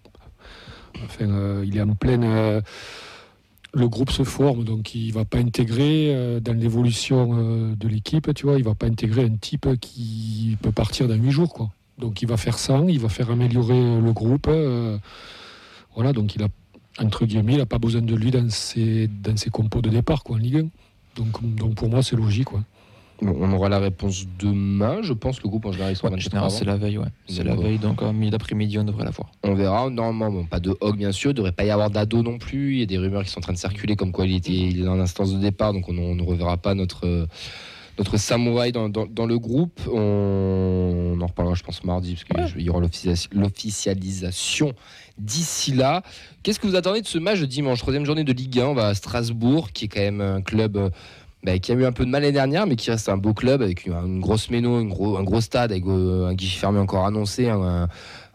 [1.05, 2.23] enfin, euh, il est en pleine.
[2.23, 2.61] euh,
[3.71, 8.57] le groupe se forme, donc il va pas intégrer dans l'évolution de l'équipe, tu vois,
[8.57, 11.69] il va pas intégrer un type qui peut partir dans huit jours.
[11.99, 14.49] Donc il va faire ça, il va faire améliorer le groupe.
[15.93, 16.47] voilà, donc il a.
[16.99, 20.37] entre guillemets, il n'a pas besoin de lui dans ses, dans compos de départ quoi,
[20.37, 20.65] en Ligue
[21.17, 21.21] 1.
[21.21, 22.45] Donc, donc pour moi, c'est logique.
[22.45, 22.63] Quoi.
[23.21, 25.41] Bon, on aura la réponse demain, je pense.
[25.43, 27.07] Le groupe en général, ils sont Ouais, c'est la veille, ouais.
[27.27, 29.29] C'est la Donc, veille, donc en milieu d'après-midi, on devrait la voir.
[29.43, 29.89] On verra.
[29.89, 31.31] Normalement, bon, pas de Hog, bien sûr.
[31.31, 32.73] Il ne devrait pas y avoir d'ado non plus.
[32.75, 34.53] Il y a des rumeurs qui sont en train de circuler comme quoi il, était,
[34.53, 35.73] il est dans l'instance de départ.
[35.73, 37.25] Donc, on, on ne reverra pas notre, euh,
[37.97, 39.81] notre samouraï dans, dans- dans le groupe.
[39.91, 44.73] On, on en reparlera, je pense, mardi, parce qu'il y aura l'officia- l'officialisation
[45.17, 46.03] d'ici là.
[46.43, 47.79] Qu'est-ce que vous attendez de ce match de dimanche?
[47.79, 48.67] Troisième journée de Ligue 1.
[48.67, 50.91] On va à Strasbourg, qui est quand même un club.
[51.43, 53.33] Bah, qui a eu un peu de mal l'année dernière, mais qui reste un beau
[53.33, 57.05] club avec une, grosse méno, gros, un gros stade avec euh, un guichet fermé encore
[57.05, 57.87] annoncé, un, un-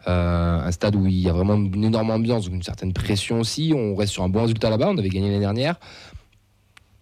[0.07, 3.73] euh, un stade où il y a vraiment une énorme ambiance, une certaine pression aussi.
[3.75, 5.75] On reste sur un bon résultat là-bas, on avait gagné l'année dernière.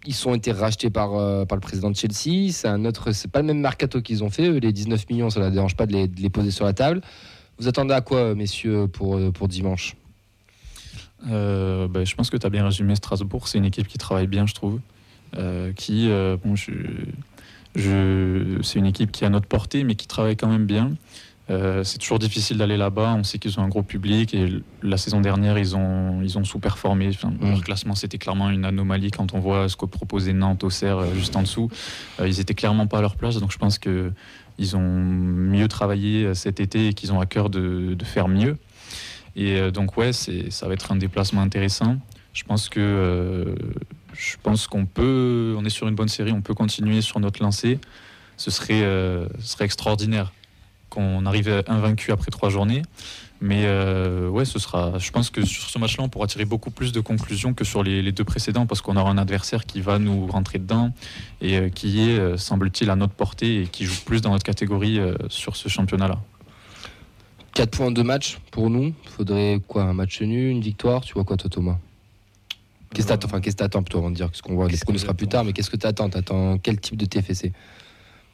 [0.06, 2.50] Ils ont été rachetés par, euh, par le président de Chelsea.
[2.52, 4.60] C'est un autre, c'est pas le même mercato qu'ils ont fait.
[4.60, 7.00] Les 19 millions, ça ne dérange pas de les, poser sur la table.
[7.58, 9.96] Vous attendez à quoi, messieurs, pour, pour dimanche?
[11.26, 13.48] Ben, je pense que tu as bien résumé Strasbourg.
[13.48, 14.80] C'est une équipe qui travaille bien, je trouve.
[15.36, 16.72] Euh, qui, euh, bon, je,
[17.74, 20.92] je, c'est une équipe qui est à notre portée, mais qui travaille quand même bien.
[21.50, 23.14] Euh, c'est toujours difficile d'aller là-bas.
[23.18, 26.44] On sait qu'ils ont un gros public et la saison dernière, ils ont, ils ont
[26.44, 27.08] sous-performé.
[27.08, 27.50] Enfin, Mm.
[27.50, 31.14] Leur classement, c'était clairement une anomalie quand on voit ce que proposait Nantes, Auxerre, euh,
[31.14, 31.68] juste en dessous.
[32.20, 33.38] Euh, ils étaient clairement pas à leur place.
[33.40, 34.12] Donc je pense que
[34.56, 38.56] ils ont mieux travaillé cet été et qu'ils ont à cœur de, de faire mieux.
[39.34, 41.96] Et donc ouais, ça va être un déplacement intéressant.
[42.32, 43.56] Je pense que
[44.16, 47.42] je pense qu'on peut, on est sur une bonne série, on peut continuer sur notre
[47.42, 47.78] lancée.
[48.36, 49.28] Ce serait, euh,
[49.60, 50.32] extraordinaire
[50.90, 52.82] qu'on arrive invaincu après trois journées.
[53.40, 54.98] Mais euh, ouais, ce sera.
[54.98, 57.82] Je pense que sur ce match-là, on pourra tirer beaucoup plus de conclusions que sur
[57.82, 60.92] les, deux précédents, parce qu'on aura un adversaire qui va nous rentrer dedans
[61.40, 64.98] et euh, qui est, semble-t-il, à notre portée et qui joue plus dans notre catégorie
[65.28, 66.20] sur ce championnat-là.
[67.54, 68.94] 4 points de match pour nous.
[69.04, 71.02] Faudrait quoi Un match nul, une victoire?
[71.02, 71.78] Tu vois quoi, toi, Thomas?
[72.94, 74.68] Qu'est-ce que Enfin, qu'est-ce que t'attends plutôt avant de dire ce qu'on voit?
[74.70, 76.08] Sera plus tard, mais qu'est-ce que t'attends?
[76.08, 77.52] T'attends quel type de TFC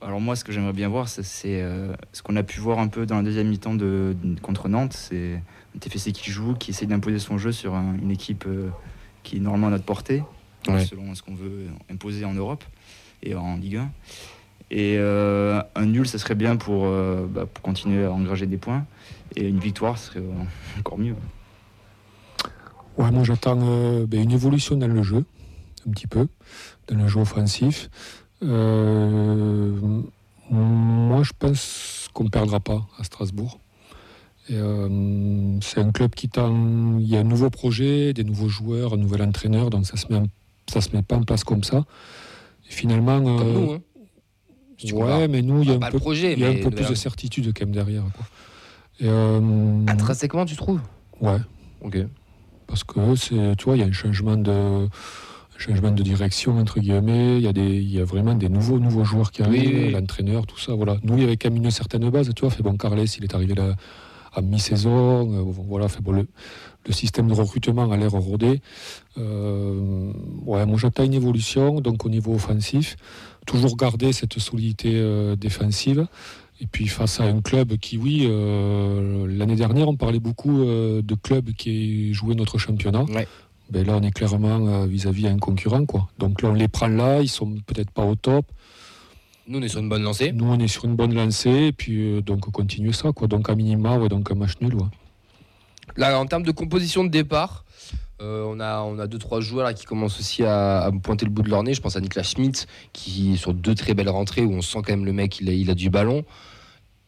[0.02, 1.22] Alors moi, ce que j'aimerais bien voir, c'est
[1.62, 4.68] euh, ce qu'on a pu voir un peu dans la deuxième mi-temps de, de- contre
[4.68, 4.92] Nantes.
[4.92, 5.42] C'est
[5.74, 8.68] un TFC qui joue, qui essaie d'imposer son jeu sur un- une équipe euh,
[9.22, 10.22] qui est normalement à notre portée,
[10.68, 10.84] Ouais.
[10.84, 12.64] selon ce qu'on veut imposer en Europe
[13.22, 13.90] et en Ligue 1.
[14.72, 16.84] Et euh, un nul, ça serait bien pour,
[17.28, 18.84] bah, pour continuer à engager des points.
[19.36, 20.22] Et une victoire, ce serait
[20.78, 21.16] encore mieux.
[23.00, 25.24] Ouais, moi j'attends euh, ben, une évolution dans le jeu,
[25.88, 26.28] un petit peu,
[26.88, 27.88] dans le jeu offensif.
[28.42, 30.02] Euh,
[30.50, 33.58] moi je pense qu'on ne perdra pas à Strasbourg.
[34.50, 36.98] Euh, c'est un club qui tend.
[36.98, 40.06] Il y a un nouveau projet, des nouveaux joueurs, un nouvel entraîneur, donc ça se
[40.10, 40.26] met, en-
[40.70, 41.84] ça se met pas en place comme ça.
[42.68, 43.22] Et finalement.
[43.36, 43.80] Comme euh, nous, hein
[44.78, 46.70] Si ouais, mais nous, il y a un peu, projet, il y a un peu
[46.70, 48.02] plus de certitude quand même derrière.
[48.16, 48.26] Quoi.
[48.98, 50.80] Et, euh, Intrinsèquement, tu trouves?
[51.20, 51.38] Ouais.
[51.82, 51.98] Ok.
[52.70, 54.88] Parce que c'est tu vois il y a un changement de
[55.59, 57.37] changement de direction entre guillemets.
[57.38, 59.90] Il y a des il y a vraiment des nouveaux nouveaux joueurs qui arrivent oui.
[59.90, 60.96] l'entraîneur tout ça voilà.
[61.02, 62.50] Nous il y avait quand même une certaine base tu vois.
[62.50, 63.74] Fait bon Carles il est arrivé là
[64.33, 65.30] à mi-saison.
[65.35, 66.26] Euh, voilà fait bon le,
[66.87, 68.62] le système de recrutement a l'air rodé.
[69.18, 70.12] Euh,
[70.46, 72.96] ouais moi j'attends une évolution donc au niveau offensif.
[73.46, 76.06] Toujours garder cette solidité euh, défensive
[76.60, 81.00] et puis face à un club qui, oui, euh, l'année dernière, on parlait beaucoup euh,
[81.02, 83.04] de clubs qui jouaient notre championnat.
[83.04, 83.26] Ouais.
[83.70, 85.86] Ben là, on est clairement euh, vis-à-vis un concurrent.
[85.86, 86.08] Quoi.
[86.18, 88.44] Donc là, on les prend là, ils sont peut-être pas au top.
[89.46, 90.32] Nous, on est sur une bonne lancée.
[90.32, 93.12] Nous, on est sur une bonne lancée, et puis euh, donc continuer ça.
[93.12, 93.26] Quoi.
[93.26, 94.74] Donc à minima, ouais, donc un match nul.
[94.74, 94.82] Ouais.
[95.96, 97.64] Là, en termes de composition de départ,
[98.22, 101.42] euh, on a on a deux trois joueurs qui commencent aussi à, pointer le bout
[101.42, 101.74] de leur nez.
[101.74, 104.90] Je pense à Niklas Schmidt qui sur deux très belles rentrées où on sent quand
[104.90, 106.24] même le mec il a, du ballon.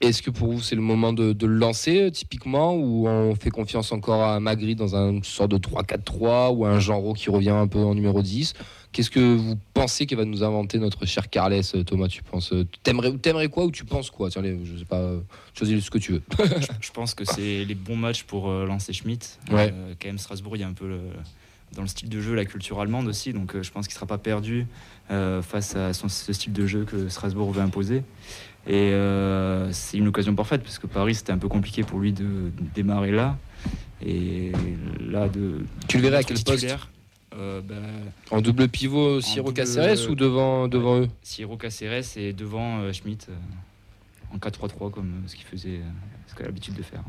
[0.01, 3.35] Est-ce que pour vous c'est le moment de, de le lancer euh, typiquement ou on
[3.35, 7.31] fait confiance encore à Magri dans un sort de 3-4-3 ou à un Genro qui
[7.31, 8.55] revient un peu en numéro 10
[8.92, 12.52] Qu'est-ce que vous pensez qu'il va nous inventer notre cher Carles euh, Thomas Tu penses
[12.52, 14.28] euh, t'aimerais t'aimerais quoi ou tu penses quoi?
[14.31, 15.20] Tiens, je sais pas, euh,
[15.57, 16.22] choisis ce que tu veux.
[16.38, 19.38] je, je pense que c'est les bons matchs pour euh, lancer Schmitt.
[19.50, 19.72] Ouais.
[19.72, 21.00] Euh, quand même, Strasbourg, il y a un peu le-
[21.74, 23.96] dans le style de jeu la culture allemande aussi, donc euh, je pense qu'il ne
[24.00, 24.66] sera pas perdu
[25.09, 28.02] face à son- ce style de jeu que Strasbourg veut imposer.
[28.66, 28.92] Et
[29.72, 32.50] c'est une occasion parfaite parce que Paris c'était un peu compliqué pour lui de, de
[32.74, 33.38] démarrer là.
[34.05, 34.52] Et
[35.00, 35.64] là, de.
[35.88, 36.76] Tu le verrais à quel poste?
[37.37, 37.75] Bah,
[38.31, 41.09] En double pivot Siro Caceres ou devant devant eux?
[41.23, 45.90] Siro Caceres et devant euh, Schmitt euh, en 4-3-3 comme euh, ce qu'il faisait, euh,
[46.29, 47.03] ce qu'il a l'habitude de faire.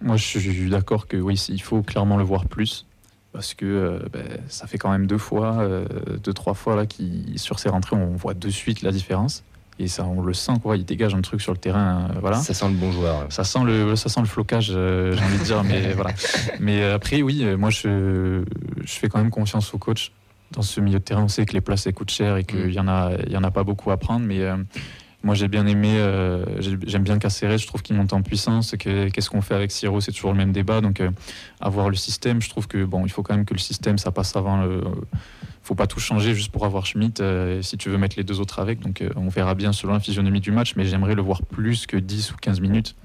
[0.00, 2.86] Moi, je suis d'accord que oui, il faut clairement le voir plus.
[3.32, 5.86] Parce que euh, ben, ça fait quand même deux fois, euh,
[6.22, 9.42] deux, trois fois là, qui, sur ces rentrées, on voit de suite la différence.
[9.78, 10.76] Et ça, on le sent, quoi.
[10.76, 12.08] Il dégage un truc sur le terrain.
[12.10, 12.36] euh, voilà.
[12.38, 13.26] Ça sent le bon joueur.
[13.30, 16.10] Ça sent le, ça sent le flocage, euh, j'ai envie de dire, mais voilà.
[16.60, 18.44] Mais euh, après, oui, moi, je,
[18.84, 20.12] je fais quand même confiance au coach.
[20.52, 22.66] Dans ce milieu de terrain, on sait que les places, elles coûtent cher et qu'il
[22.66, 22.70] Mm.
[22.70, 24.26] y en a, il y en a pas beaucoup à prendre.
[24.26, 24.56] Mais euh,
[25.24, 25.94] moi, j'ai bien aimé,
[26.58, 28.74] j'ai- j'aime bien Caceres, je trouve qu'il monte en puissance.
[28.78, 30.00] Que- Qu'est-ce qu'on fait avec Siro?
[30.02, 30.80] C'est toujours le même débat.
[30.82, 31.02] Donc,
[31.60, 34.10] avoir le système, je trouve que, bon, il faut quand même que le système, ça
[34.12, 34.82] passe avant le.
[35.62, 38.40] Faut pas tout changer juste pour avoir Schmitt euh, si tu veux mettre les deux
[38.40, 38.80] autres avec.
[38.80, 41.86] Donc, euh, on verra bien selon la physionomie du match, mais j'aimerais le voir plus
[41.86, 42.96] que 10 ou 15 minutes.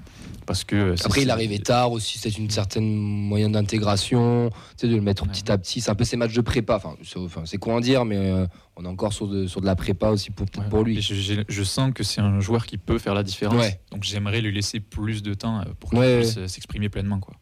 [0.48, 4.88] Parce que euh, Après, il arrivait tard aussi, c'est une certaine moyen d'intégration, tu sais,
[4.88, 5.28] de le mettre Ouais.
[5.28, 5.82] petit à petit.
[5.82, 6.76] C'est un peu ces matchs de prépa.
[6.76, 9.76] Enfin, c'est enfin, à dire, mais euh, on est encore sur de, sur de la
[9.76, 11.02] prépa aussi pour, pour, lui.
[11.02, 13.60] Je, sens que c'est un joueur qui peut faire la différence.
[13.60, 13.78] Ouais.
[13.92, 17.20] Donc j'aimerais lui laisser plus de temps pour qu'il puisse s'exprimer pleinement.
[17.20, 17.34] Quoi.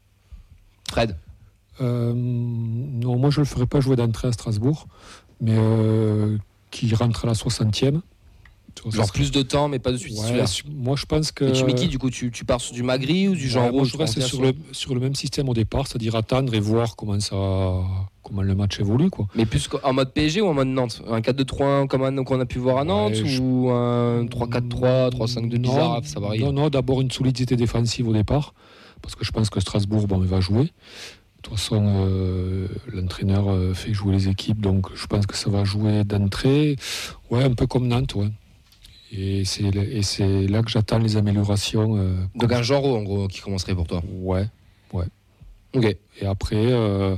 [0.90, 1.16] Fred,
[1.84, 4.86] non, moi je le ferai pas jouer d'entrée à Strasbourg,
[5.40, 6.36] mais euh,
[6.70, 8.00] qu'il rentre à la 60e.
[8.74, 11.32] Tu vois, ça genre plus de temps, mais pas de suite Ouais, moi je pense
[11.32, 11.44] que.
[11.44, 12.10] Et tu mets qui du coup?
[12.10, 14.42] Tu, tu pars sur du Magri ou du Jean Ouais, moi, Rouge je reste sur
[14.42, 17.34] le, sur le même système au départ, c'est-à-dire attendre et voir comment, ça,
[18.22, 19.08] comment le match évolue.
[19.08, 19.28] Quoi.
[19.34, 21.00] Mais plus en mode PSG ou en mode Nantes?
[21.08, 25.56] Un 4-2-3-1 comme qu'on a pu voir à Nantes Ouais, je- ou un 3-4-3, 3-5-2
[25.56, 26.40] Non, bizarre Ça varie.
[26.40, 28.52] Non, non, d'abord une solidité défensive au départ,
[29.00, 30.70] parce que je pense que Strasbourg, bon, il va jouer.
[31.46, 35.48] De toute façon, euh, l'entraîneur euh, fait jouer les équipes, donc je pense que ça
[35.48, 36.74] va jouer d'entrée.
[37.30, 38.32] Ouais, un peu comme Nantes, ouais.
[39.12, 41.96] Et c'est et c'est là que j'attends les améliorations.
[41.98, 42.16] euh,
[42.62, 44.02] Jean Rouge en gros qui commencerait pour toi.
[44.22, 44.48] ouais.
[45.72, 45.96] Ok.
[46.20, 47.16] Et après, euh,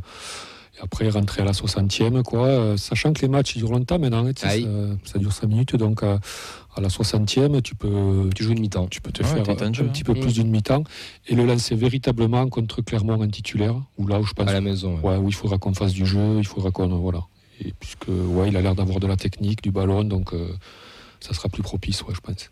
[0.80, 2.46] après rentrer à la 60e, quoi.
[2.46, 4.62] euh, sachant que les matchs ils durent longtemps maintenant, hein, Aïe.
[5.04, 6.18] ça, ça dure 5 minutes, donc euh,
[6.76, 8.86] à la 60e, tu peux, Tu joues une mi-temps.
[8.88, 10.04] tu peux te Ouais, faire un jeu, petit hein.
[10.06, 10.20] peu Mm.
[10.20, 10.84] plus d'une mi-temps
[11.26, 14.60] et le lancer véritablement contre Clermont en titulaire, où là où je pense À la
[14.60, 14.96] maison.
[14.96, 15.10] ouais.
[15.10, 16.88] ouais, où il faudra qu'on fasse du jeu, il faudra qu'on.
[16.88, 17.24] Voilà.
[17.60, 20.48] Et puisque ouais, il a l'air d'avoir de la technique, du ballon, donc euh,
[21.18, 22.50] ça sera plus propice, ouais, je pense.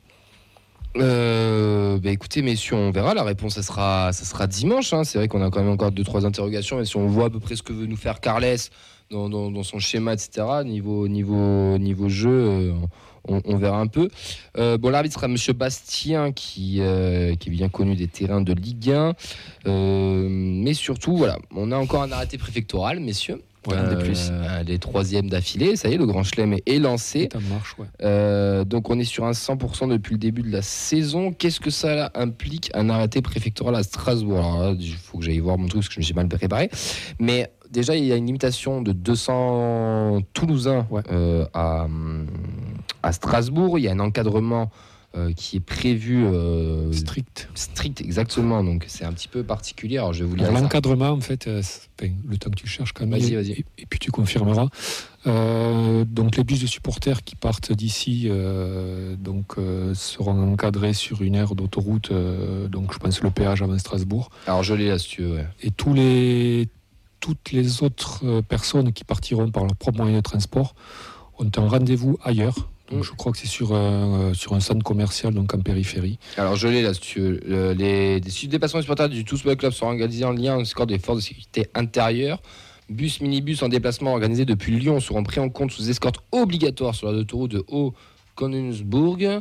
[0.99, 3.15] Euh, bah écoutez, messieurs, on verra.
[3.15, 4.93] La réponse, ça sera, ça sera dimanche.
[4.93, 5.05] hein.
[5.05, 6.81] C'est vrai qu'on a quand même encore deux, trois interrogations.
[6.81, 8.57] Et si on voit à peu près ce que veut nous faire Carles
[9.11, 12.73] dans, son schéma, etc., niveau, niveau, niveau jeu, euh,
[13.29, 14.09] on, verra un peu.
[14.59, 18.53] Euh, bon, l'arbitre sera Monsieur Bastien, qui, euh, qui est bien connu des terrains de
[18.53, 19.15] Ligue 1.
[19.67, 23.43] Euh, mais surtout, voilà, on a encore un arrêté préfectoral, messieurs.
[23.67, 24.31] Ouais, Euh, plus.
[24.67, 27.29] les troisièmes d'affilée, ça y est, le Grand Chelem est- lancé.
[27.33, 27.87] Ça marche, ouais.
[28.03, 31.33] Euh, donc on est sur un 100% depuis le début de la saison.
[31.33, 34.39] Qu'est-ce que ça là, implique un arrêté préfectoral à Strasbourg?
[34.39, 36.71] Alors il faut que j'aille voir mon truc parce que je me suis mal préparé.
[37.19, 41.03] Mais déjà, il y a une limitation de 200 Toulousains Ouais.
[41.11, 41.87] euh, à,
[43.03, 43.79] à Strasbourg.
[43.79, 44.71] Il y a un encadrement
[45.17, 47.49] euh, qui est prévu euh, Strict.
[47.55, 48.63] strict, exactement.
[48.63, 49.97] Donc c'est un petit peu particulier.
[49.97, 51.63] Alors je vais vous lire l'encadrement, en fait, euh,
[52.29, 53.53] le temps que tu cherches quand même, Vas-y, vas-y.
[53.53, 54.69] Et, et puis tu confirmeras.
[55.25, 58.29] Donc les bus de supporters qui partent d'ici
[59.19, 59.57] donc,
[59.95, 62.13] seront encadrés sur une aire d'autoroute,
[62.71, 64.31] donc je pense le péage avant Strasbourg.
[64.47, 65.37] Alors je l'ai là si tu veux.
[65.37, 65.47] ouais.
[65.63, 66.69] Et tous les,
[67.21, 70.75] toutes les autres personnes qui partiront par leur propre moyen de transport
[71.39, 72.69] ont un rendez-vous ailleurs.
[72.90, 76.18] Donc je crois que c'est sur un, euh, sur un centre commercial, donc en périphérie.
[76.37, 77.40] Alors je l'ai là si tu veux.
[77.46, 80.64] Le- les, les déplacements des supporters du Tous Club sont organisés en lien avec le
[80.66, 82.40] score des forces de sécurité intérieures.
[82.88, 87.11] Bus, minibus en déplacement organisés depuis Lyon seront pris en compte sous escorte obligatoire sur
[87.11, 87.92] l'autoroute de Haut.
[88.37, 89.40] Konigsburg.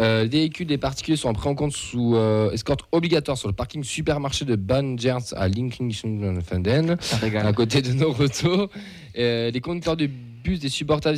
[0.00, 3.54] Euh, les véhicules des particuliers sont pris en compte sous euh, escorte obligatoire sur le
[3.54, 8.68] parking supermarché de Bangers à Linkingsfanden, Ça à côté de Noroto.
[9.16, 11.14] Euh, les conducteurs de bus des supporters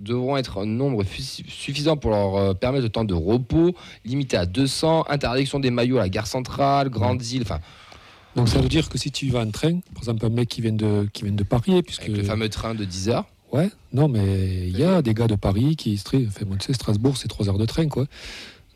[0.00, 4.46] devront être en nombre suffisant pour leur euh, permettre le temps de repos, limité à
[4.46, 7.60] 200, interdiction des maillots à la gare centrale, Grande Île, enfin
[8.34, 10.60] Donc ça veut dire que si tu vas en train, par exemple un mec qui
[10.60, 13.24] vient de, qui vient de Paris, puisque avec le fameux train de 10 heures.
[13.52, 16.02] Ouais, non, mais il y a des gars de Paris qui.
[16.04, 18.06] Enfin, moi, tu sais, Strasbourg, c'est 3 heures de train, quoi.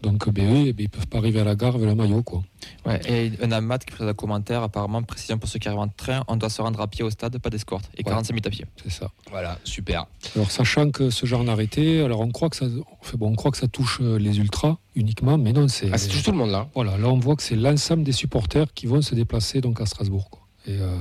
[0.02, 2.42] Donc, ben, eux, ben, ils peuvent pas arriver à la gare avec le maillot, quoi.
[2.86, 5.88] Ouais, et un Amat qui fait un commentaire, apparemment, précision pour ceux qui arrivent en
[5.88, 7.90] train, on doit se rendre à pied au stade, pas d'escorte.
[7.96, 8.04] Et Ouais.
[8.10, 8.66] 45 minutes à pied.
[8.82, 9.10] C'est ça.
[9.30, 10.06] Voilà, super.
[10.34, 12.66] Alors, sachant que ce genre d'arrêté, alors on croit que ça,
[13.00, 15.90] enfin, bon, on croit que ça touche euh, les ultras uniquement, mais non, c'est.
[15.92, 16.68] Ah, c'est tout, tout le monde là.
[16.74, 19.86] Voilà, là, on voit que c'est l'ensemble des supporters qui vont se déplacer donc à
[19.86, 20.40] Strasbourg, quoi.
[20.66, 20.96] Et euh,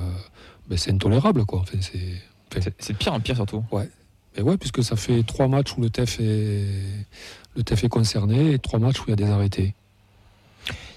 [0.68, 1.60] ben, c'est intolérable, quoi.
[1.60, 2.00] Enfin, c'est.
[2.62, 3.64] C'est c'est de pire en pire surtout.
[4.36, 6.66] Mais ouais, puisque ça fait trois matchs où le TEF est,
[7.60, 9.74] le TEF est concerné et trois matchs où il y a des arrêtés.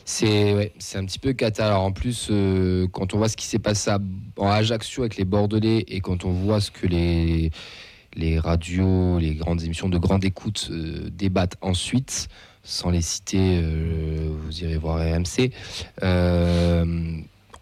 [0.05, 1.79] C'est un petit peu cata.
[1.79, 3.99] En plus, euh, quand on voit ce qui s'est passé à,
[4.37, 7.51] en Ajaccio avec les Bordelais et quand on voit ce que les,
[8.15, 12.29] les radios, les grandes émissions de grande écoute euh, débattent ensuite,
[12.63, 15.51] sans les citer, euh, vous irez voir RMC.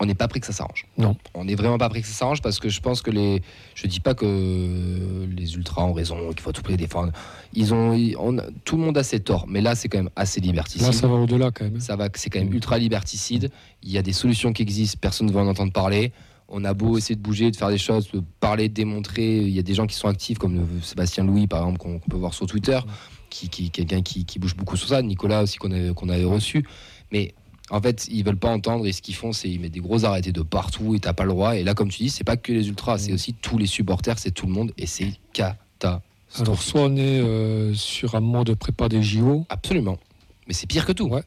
[0.00, 0.86] On n'est pas prêt que ça s'arrange.
[0.96, 1.14] Non.
[1.34, 3.42] On n'est vraiment pas prêt que ça s'arrange parce que je pense que les.
[3.74, 7.12] Je dis pas que les ultras ont raison, qu'il faut tout prix défendre.
[7.52, 9.98] Ils ont, ils- on a- tout le monde a ses torts, mais là c'est quand
[9.98, 10.86] même assez liberticide.
[10.86, 11.80] Là, ça va au-delà quand même.
[11.80, 13.50] Ça va, c'est quand même ultra liberticide.
[13.82, 16.12] Il y a des solutions qui existent, personne ne veut en entendre parler.
[16.48, 19.36] On a beau essayer de bouger, de faire des choses, de parler, de démontrer.
[19.36, 22.00] Il y a des gens qui sont actifs, comme euh, Sébastien Louis, par exemple, qu'on
[22.00, 22.80] peut voir sur Twitter,
[23.28, 25.00] qui, qui quelqu'un qui, qui bouge beaucoup sur ça.
[25.00, 26.66] Nicolas aussi, qu'on avait, qu'on avait reçu.
[27.12, 27.34] Mais
[27.70, 30.04] en fait, ils veulent pas entendre et ce qu'ils font, c'est ils mettent des gros
[30.04, 31.56] arrêtés de partout et t'as pas le droit.
[31.56, 34.18] Et là, comme tu dis, c'est pas que les ultras, c'est aussi tous les supporters,
[34.18, 36.06] c'est tout le monde et c'est catastrophique.
[36.38, 39.46] Alors, soit on est euh, sur un mode prépa des JO.
[39.48, 39.98] Absolument.
[40.46, 41.08] Mais c'est pire que tout.
[41.08, 41.22] Ouais.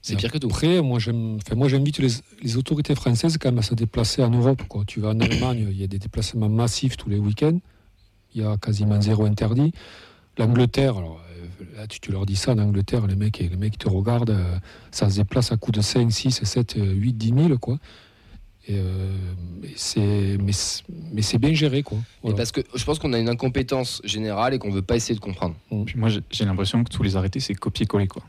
[0.00, 0.48] C'est pire que tout.
[0.48, 2.08] Après, moi, j'invite les,
[2.42, 4.62] les autorités françaises quand même à se déplacer en Europe.
[4.68, 4.84] Quoi.
[4.86, 7.58] Tu vas en Allemagne, il y a des déplacements massifs tous les week-ends.
[8.34, 9.72] Il y a quasiment zéro interdit.
[10.38, 11.20] L'Angleterre, alors
[11.76, 14.58] là, tu, tu leur dis ça, en Angleterre, les mecs, les mecs te regardent, euh,
[14.90, 17.78] ça se déplace à coup de 5, 6, 7, 8, 10 000, quoi.
[18.68, 19.14] Et, euh,
[19.62, 21.98] mais c'est, mais, c'est- mais c'est bien géré, quoi.
[22.22, 22.36] Voilà.
[22.36, 25.20] parce que je pense qu'on a une incompétence générale et qu'on veut pas essayer de
[25.20, 25.54] comprendre.
[25.86, 28.08] Puis moi, j'ai l'impression que tous les arrêtés, c'est copier-coller.
[28.08, 28.22] quoi.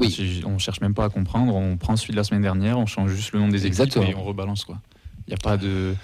[0.00, 0.42] Oui.
[0.46, 3.12] On cherche même pas à comprendre, on prend celui de la semaine dernière, on change
[3.14, 4.06] juste le nom des équipes Exactement.
[4.06, 4.64] et on rebalance.
[4.64, 4.78] quoi.
[5.26, 5.94] Il n'y a pas de.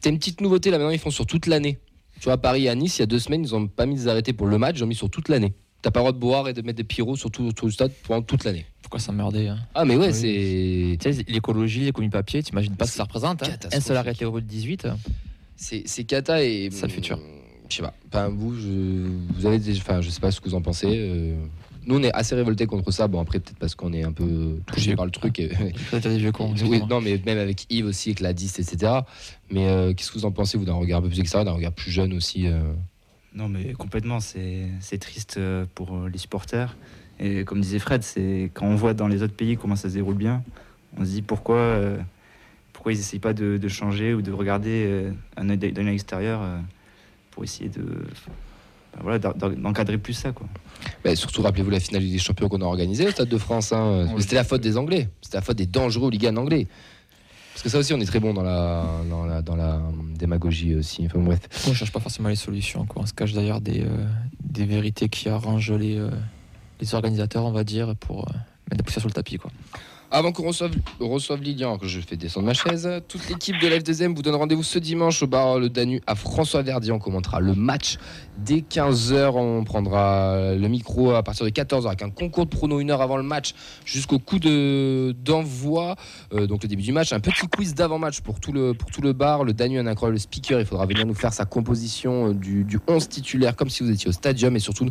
[0.00, 1.78] T'as une petite nouveauté là maintenant, ils font sur toute l'année.
[2.20, 3.86] Tu vois, à Paris et à Nice, il y a deux semaines, ils ont pas
[3.86, 5.54] mis des arrêtés pour le match, ils ont mis sur toute l'année.
[5.82, 7.90] T'as pas le droit de boire et de mettre des pyros sur tout du stade
[8.06, 8.66] pendant toute l'année.
[8.82, 9.58] Pourquoi s'emmerder hein?
[9.74, 10.12] Ah, mais ouais, Oui.
[10.12, 10.98] c'est.
[11.10, 13.48] Tu sais, l'écologie, l'économie papier, t'imagines pas ce que ça représente hein?
[13.72, 14.88] Un seul arrêté au bout de 18.
[15.56, 16.68] C'est c'est cata et.
[16.70, 17.18] C'est le futur.
[17.70, 17.94] Je sais pas.
[18.12, 18.68] Enfin, vous, je,
[19.34, 19.78] vous avez des.
[19.78, 20.86] Enfin, je sais pas ce que vous en pensez.
[20.90, 21.34] euh,
[21.86, 23.08] Nous, on est assez révoltés contre ça.
[23.08, 25.38] Bon, après, peut-être parce qu'on est un peu touché par le truc.
[25.40, 26.54] et- Peut-être des vieux cons.
[26.64, 28.92] Oui, non, mais même avec Yves aussi, avec la 10, etc.
[29.50, 31.52] Mais euh, qu'est-ce que vous en pensez, vous, d'un regard un peu plus extérieur, d'un
[31.52, 32.60] regard plus jeune aussi euh,
[33.34, 36.76] Non, mais complètement, c'est c'est triste euh, pour les supporters.
[37.18, 39.94] Et comme disait Fred, c'est quand on voit dans les autres pays comment ça se
[39.94, 40.42] déroule bien,
[40.96, 41.98] on se dit pourquoi, euh,
[42.72, 45.94] pourquoi ils n'essayent pas de, de changer ou de regarder euh, un œil d'un œil
[45.94, 46.58] extérieur euh,
[47.30, 50.32] pour essayer de ben voilà, d'en- d'encadrer plus ça.
[50.32, 50.48] Quoi.
[51.04, 53.72] Bah, surtout, rappelez-vous la finale des champions qu'on a organisée au Stade de France.
[53.72, 54.06] hein.
[54.14, 54.22] Oui.
[54.22, 55.08] C'était la faute des Anglais.
[55.22, 56.66] C'était la faute des dangereux hooligans anglais.
[57.52, 59.80] Parce que ça aussi, on est très bon dans la, dans la, dans la
[60.18, 61.06] démagogie aussi.
[61.06, 61.40] Enfin, bref.
[61.68, 62.86] On cherche pas forcément les solutions.
[62.86, 63.02] Quoi.
[63.02, 64.06] On se cache d'ailleurs des, euh,
[64.42, 66.10] des vérités qui arrangent les, euh,
[66.80, 68.32] les organisateurs, on va dire, pour euh,
[68.70, 69.36] mettre la poussière sur le tapis.
[69.38, 69.50] Quoi.
[70.12, 74.12] Avant qu'on reçoive, reçoive Lilian, que je fais descendre ma chaise, toute l'équipe de l'F2M
[74.16, 76.90] vous donne rendez-vous ce dimanche au bar Le Danu à François Verdier.
[76.90, 77.96] On commentera le match
[78.36, 79.30] dès 15h.
[79.36, 83.02] On prendra le micro à partir de 14h avec un concours de pronos une heure
[83.02, 85.94] avant le match jusqu'au coup de- d'envoi,
[86.32, 87.12] euh, donc le début du match.
[87.12, 89.44] Un petit quiz d'avant-match pour, tout le- pour tout le bar.
[89.44, 90.58] Le Danu, un incroyable speaker.
[90.58, 93.90] Il faudra venir nous faire sa composition euh, du, du 11 titulaire comme si vous
[93.92, 94.56] étiez au stadium.
[94.56, 94.88] Et surtout,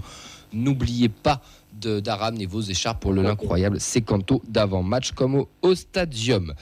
[0.54, 1.42] n'oubliez pas
[1.74, 6.54] de ramener vos écharpes pour le l'incroyable sécanto d'avant-match comme au, au stadium.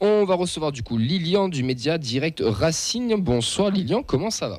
[0.00, 3.14] On va recevoir du coup Lilian du média Direct Racing.
[3.16, 4.58] Bonsoir Lilian, comment ça va?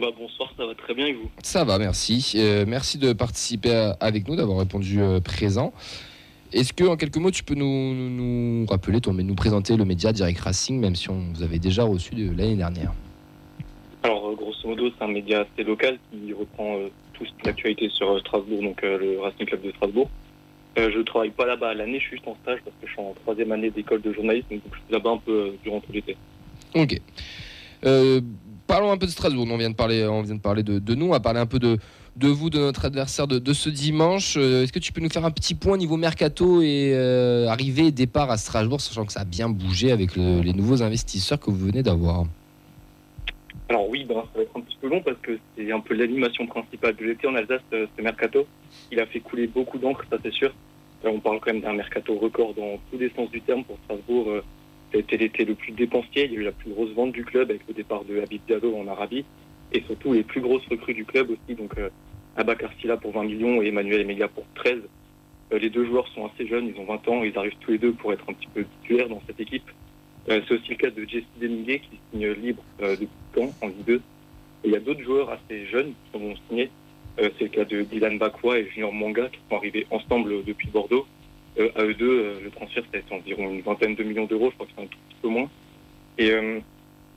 [0.00, 1.28] Bah bonsoir, ça va très bien et vous?
[1.42, 2.32] Ça va, merci.
[2.36, 5.72] Euh, merci de participer à- avec nous, d'avoir répondu euh, présent.
[6.52, 9.84] Est-ce que en quelques mots tu peux nous, nous, nous rappeler, ton, nous présenter le
[9.84, 12.92] média Direct Racing, même si on vous avait déjà reçu l'année dernière?
[14.04, 18.10] Alors euh, grosso modo, c'est un média assez local qui reprend euh, toute l'actualité sur
[18.10, 20.10] euh, Strasbourg, donc le Racing Club de Strasbourg.
[20.78, 22.92] Euh, je travaille pas là-bas à l'année, je suis juste en stage parce que je
[22.92, 25.92] suis en troisième année d'école de journalisme, donc je suis là-bas un peu durant tout
[25.92, 26.16] l'été.
[26.74, 27.00] Ok.
[28.66, 29.46] Parlons un peu de Strasbourg.
[29.50, 31.06] On vient de parler, on vient de, parler de, nous.
[31.06, 31.78] On va parler un peu de,
[32.16, 34.36] vous, de notre adversaire de, ce dimanche.
[34.38, 36.96] Est-ce que tu peux nous faire un petit point niveau mercato et
[37.48, 40.82] arrivée et départ à Strasbourg, sachant que ça a bien bougé avec le- les nouveaux
[40.82, 42.24] investisseurs que vous venez d'avoir?
[43.68, 45.94] Alors oui, ben, ça va être un petit peu long parce que c'est un peu
[45.94, 48.46] l'animation principale de l'été en Alsace, euh, ce mercato.
[48.90, 50.52] Il a fait couler beaucoup d'encre, ça c'est sûr.
[51.04, 53.78] Euh, on parle quand même d'un mercato record dans tous les sens du terme pour
[53.84, 54.28] Strasbourg.
[54.28, 54.42] euh,
[54.92, 56.26] ça a été l'été le plus dépensier.
[56.26, 58.42] Il y a eu la plus grosse vente du club avec le départ de Habib
[58.46, 59.24] Diallo en Arabie
[59.72, 61.56] et surtout les plus grosses recrues du club aussi.
[61.56, 61.88] Donc euh,
[62.36, 64.80] Abakar Silla pour 20 millions et Emmanuel Emega pour 13.
[65.52, 67.78] Euh, les deux joueurs sont assez jeunes, ils ont 20 ans, ils arrivent tous les
[67.78, 69.70] deux pour être un petit peu titulaires dans cette équipe.
[70.28, 73.68] Euh, c'est aussi le cas de Jesse Deminguet qui signe libre euh, depuis quand en
[73.68, 73.94] Ligue 2.
[73.94, 74.00] Et
[74.64, 76.70] il y a d'autres joueurs assez jeunes qui sont signés.
[77.20, 80.68] Euh, c'est le cas de Dylan Bakwa et Junior Manga qui sont arrivés ensemble depuis
[80.68, 81.06] Bordeaux.
[81.58, 84.54] À eux deux, le transfert, ça a été environ une vingtaine de millions d'euros, je
[84.54, 85.50] crois que c'est un tout petit peu moins.
[86.16, 86.32] Et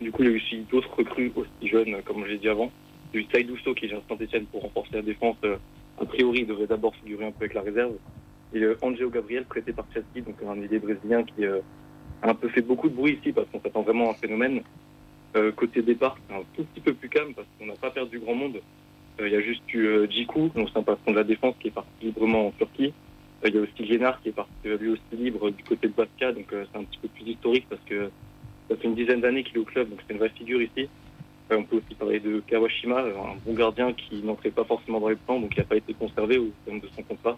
[0.02, 2.70] du coup, il y a aussi d'autres recrues aussi jeunes, comme je l'ai dit avant.
[3.14, 5.38] Il y a eu Saïdousso qui vient de Saint-Etienne pour renforcer la défense.
[6.02, 7.94] A priori, il devrait d'abord figurer un peu avec la réserve.
[8.54, 11.46] Et Angelo Gabriel, prêté par Chelsea, donc un ailier brésilien qui
[12.26, 14.62] a un peu fait beaucoup de bruit ici parce qu'on s'attend vraiment à un phénomène.
[15.36, 18.20] Euh, côté départ, c'est un tout petit peu plus calme parce qu'on n'a pas perdu
[18.20, 18.62] grand monde.
[19.20, 21.56] Euh, Il y a juste eu euh, Djikou, donc c'est un patron de la défense
[21.60, 22.94] qui est parti librement en Turquie.
[23.44, 25.88] Euh, Il y a aussi Liénard qui est parti euh, lui aussi libre du côté
[25.88, 28.10] de Basca, donc euh, c'est un petit peu plus historique parce que
[28.70, 30.90] ça fait une dizaine d'années qu'il est au club, donc c'est une vraie figure ici.
[31.52, 35.00] Euh, on peut aussi parler de Kawashima, euh, un bon gardien qui n'entrait pas forcément
[35.00, 37.38] dans les plans, donc qui n'a pas été conservé au terme de son contrat.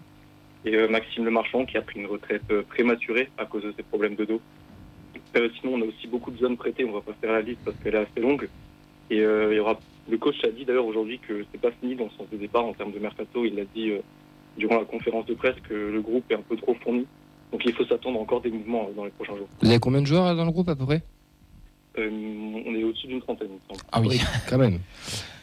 [0.66, 3.84] Et euh, Maxime Lemarchand qui a pris une retraite euh, prématurée à cause de ses
[3.84, 4.42] problèmes de dos.
[5.38, 7.60] Euh, sinon, on a aussi beaucoup de zones prêtées, on va pas faire la liste
[7.64, 8.50] parce qu'elle est assez longue.
[9.10, 9.80] Et euh, il y aura,
[10.10, 12.66] le coach a dit d'ailleurs aujourd'hui que c'est pas fini dans le sens de départ
[12.66, 13.46] en termes de mercato.
[13.46, 14.00] Il l'a dit euh,
[14.58, 17.06] durant la conférence de presse que le groupe est un peu trop fourni.
[17.52, 19.48] Donc il faut s'attendre encore des mouvements euh, dans les prochains jours.
[19.62, 21.02] Vous avez combien de joueurs dans le groupe à peu près?
[21.98, 23.90] Euh, on est au-dessus d'une trentaine, il me semble.
[23.92, 24.20] Ah oui,
[24.50, 24.80] quand même.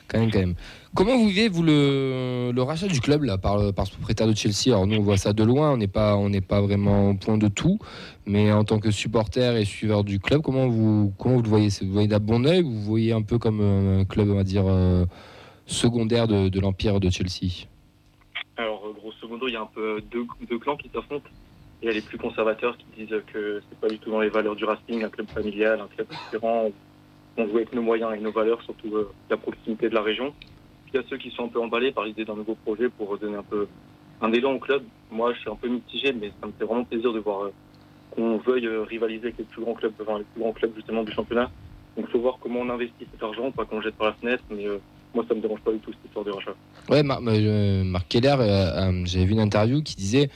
[0.09, 0.55] Quand même, quand même.
[0.95, 4.69] Comment vous vivez, vous, le, rachat du club là, par, par ce propriétaire de Chelsea?
[4.69, 7.49] Alors, nous, on voit ça de loin, on n'est pas, pas vraiment au point de
[7.49, 7.79] tout.
[8.27, 11.69] Mais en tant que supporter et suiveur du club, comment vous, comment vous le voyez?
[11.81, 14.35] Vous le voyez d'un bon oeil ou vous voyez un peu comme un club, on
[14.35, 15.05] va dire, euh,
[15.67, 17.67] secondaire de, de l'empire de Chelsea?
[18.57, 21.29] Alors, euh, grosso modo, il y a un peu deux, deux clans qui s'affrontent.
[21.83, 24.29] Il y a les plus conservateurs qui disent que c'est pas du tout dans les
[24.29, 26.71] valeurs du Racing, un club familial, un club différent.
[27.37, 30.33] On joue avec nos moyens et nos valeurs, surtout euh, la proximité de la région.
[30.85, 32.89] Puis il y a ceux qui sont un peu emballés par l'idée d'un nouveau projet
[32.89, 33.67] pour donner un peu
[34.21, 34.85] un élan au club.
[35.11, 37.53] Moi, je suis un peu mitigé, mais ça me fait vraiment plaisir de voir euh,
[38.13, 41.03] qu'on veuille euh, rivaliser avec les plus grands clubs, enfin, les plus grands clubs justement
[41.03, 41.51] du championnat.
[41.97, 44.13] Donc, il faut voir comment on investit cet argent, pas qu'on le jette par la
[44.15, 44.65] fenêtre, mais
[45.15, 46.55] moi, ça me dérange pas du tout cette histoire de rachat.
[46.89, 48.35] Ouais, Mar- Marc Keller,
[49.05, 50.29] j'avais vu une interview qui disait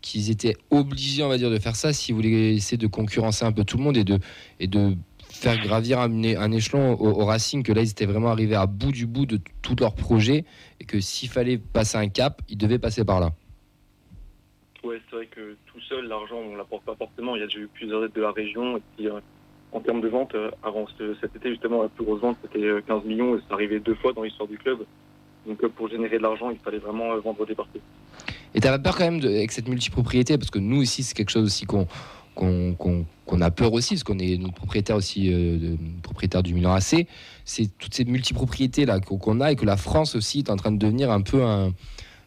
[0.00, 3.52] qu'ils étaient obligés, on va dire, de faire ça s'ils voulaient essayer de concurrencer un
[3.52, 4.18] peu tout le monde et de,
[4.58, 4.96] et de
[5.34, 8.92] faire gravir un, échelon au, au Racing, que là, ils étaient vraiment arrivés à bout
[8.92, 10.44] du bout de tout leur projet
[10.80, 13.30] et que s'il fallait passer un cap, ils devaient passer par là.
[14.84, 17.36] Ouais, c'est vrai que tout seul, l'argent, on l'apporte pas forcément.
[17.36, 18.76] Il y a déjà eu plusieurs aides de la région.
[18.76, 19.18] Et puis, euh,
[19.72, 22.64] en termes de vente, euh, avant ce- cet été, justement, la plus grosse vente, c'était
[22.66, 24.80] euh, 15 millions et c'est arrivé deux fois dans l'histoire du club.
[25.46, 27.80] Donc, euh, pour générer de l'argent, il fallait vraiment euh, vendre des parties.
[28.54, 31.30] Et t'avais peur quand même de, avec cette multipropriété, parce que nous ici, c'est quelque
[31.30, 31.86] chose aussi qu'on
[32.34, 35.76] qu'on a peur aussi, parce qu'on est notre propriétaire aussi, euh,
[36.42, 37.06] du Milan AC.
[37.44, 40.72] C'est toutes ces multipropriétés là qu'on a et que la France aussi est en train
[40.72, 41.70] de devenir un peu un,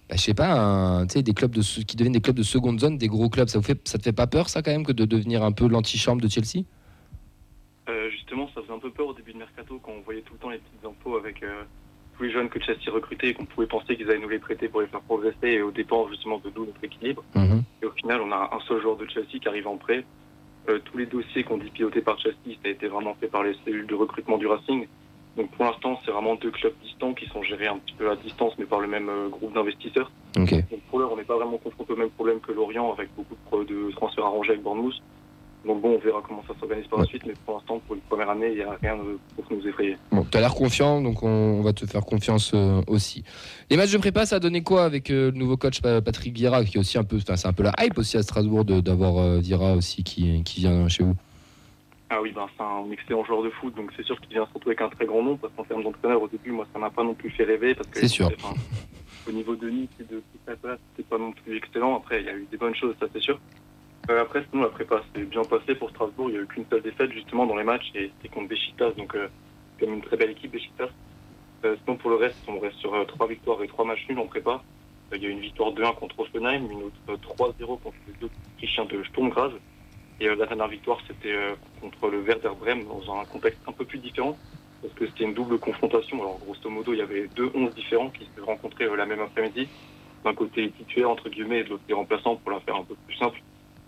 [0.09, 3.07] bah, je sais pas, des clubs de qui deviennent des clubs de seconde zone, des
[3.07, 3.49] gros clubs.
[3.49, 5.51] Ça vous fait, ça te fait pas peur ça quand même que de devenir un
[5.51, 6.63] peu l'antichambre de Chelsea?
[7.89, 10.33] Euh, justement, ça faisait un peu peur au début de Mercato quand on voyait tout
[10.33, 11.63] le temps les petites infos avec euh,
[12.23, 14.81] les jeunes que Chelsea recrutait et qu'on pouvait penser qu'ils allaient nous les prêter pour
[14.81, 17.23] les faire progresser et au dépend justement de nous, notre équilibre.
[17.35, 17.63] Mhm.
[17.81, 20.03] Et au final, on a un seul joueur de Chelsea qui arrive en prêt.
[20.69, 23.43] Euh, tous les dossiers qu'on dit pilotés par Chelsea, ça a été vraiment fait par
[23.43, 24.87] les cellules de recrutement du Racing.
[25.37, 28.15] Donc pour l'instant, c'est vraiment deux clubs distants qui sont gérés un petit peu à
[28.15, 30.11] distance, mais par le même euh, groupe d'investisseurs.
[30.37, 30.51] Ok.
[30.51, 33.63] Donc pour l'heure, on n'est pas vraiment confronté au même problème que Lorient, avec beaucoup
[33.63, 34.95] de transferts arrangés avec Bournemouth.
[35.67, 38.01] Donc bon, on verra comment ça s'organise par la suite, mais pour l'instant, pour une
[38.01, 39.97] première année, il n'y a rien euh, pour nous effrayer.
[40.11, 43.23] Bon, tu as l'air confiant, donc on, va te faire confiance euh, aussi.
[43.69, 46.33] Les matchs de prépa, ça a donné quoi avec euh, le nouveau coach Pa- Patrick
[46.33, 48.63] Vieira, qui est aussi un peu, enfin, c'est un peu la hype aussi à Strasbourg
[48.63, 51.15] d'avoir euh, aussi qui, qui vient chez vous?
[52.09, 54.69] Ah oui, ben, c'est un excellent joueur de foot, donc c'est sûr qu'il vient surtout
[54.69, 57.03] avec un très grand nom, parce qu'en termes d'entraîneur, au début, moi, ça m'a pas
[57.03, 57.75] non plus fait rêver.
[57.75, 58.31] parce que C'est sûr.
[58.37, 58.53] enfin,
[59.27, 61.97] au niveau de Nice et de Crystal c'était pas non plus excellent.
[61.97, 63.37] Après, il y a eu des bonnes choses, ça c'est sûr.
[64.09, 66.29] Euh, après, sinon, la prépa s'est bien passée pour Strasbourg.
[66.29, 68.91] Il n'y a eu qu'une seule défaite, justement, dans les matchs, et c'était contre Besiktas,
[68.91, 69.27] donc euh,
[69.79, 70.89] comme une très belle équipe, Besiktas.
[71.65, 74.19] Euh, sinon, pour le reste, on reste sur euh, trois victoires et trois matchs nuls
[74.19, 74.61] en prépa.
[75.11, 78.13] Euh, Il y a une victoire 2-1 contre Offenheim, une autre euh, 3-0 contre les
[78.21, 79.51] deux Autrichiens de Sturm Graz.
[80.19, 81.35] Et la dernière victoire, c'était
[81.79, 84.35] contre le Werder Bremen dans un contexte un peu plus différent,
[84.81, 86.19] parce que c'était une double confrontation.
[86.21, 89.69] Alors, grosso modo, il y avait deux 11 différents qui se rencontraient la même après-midi.
[90.23, 92.83] D'un côté, les titulaires, entre guillemets, et de l'autre, les remplaçants, pour la faire un
[92.83, 93.39] peu plus simple.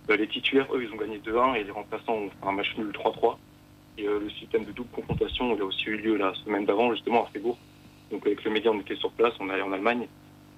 [0.10, 2.76] Euh, les titulaires, eux, ils ont gagné 2-1 et les remplaçants ont fait un match
[2.78, 3.38] nul 3-3.
[3.98, 6.92] Et euh, le système de double confrontation, il a aussi eu lieu la semaine d'avant,
[6.94, 7.58] justement, à Fribourg.
[8.12, 10.08] Donc, avec le média, on était sur place, on est allé en Allemagne.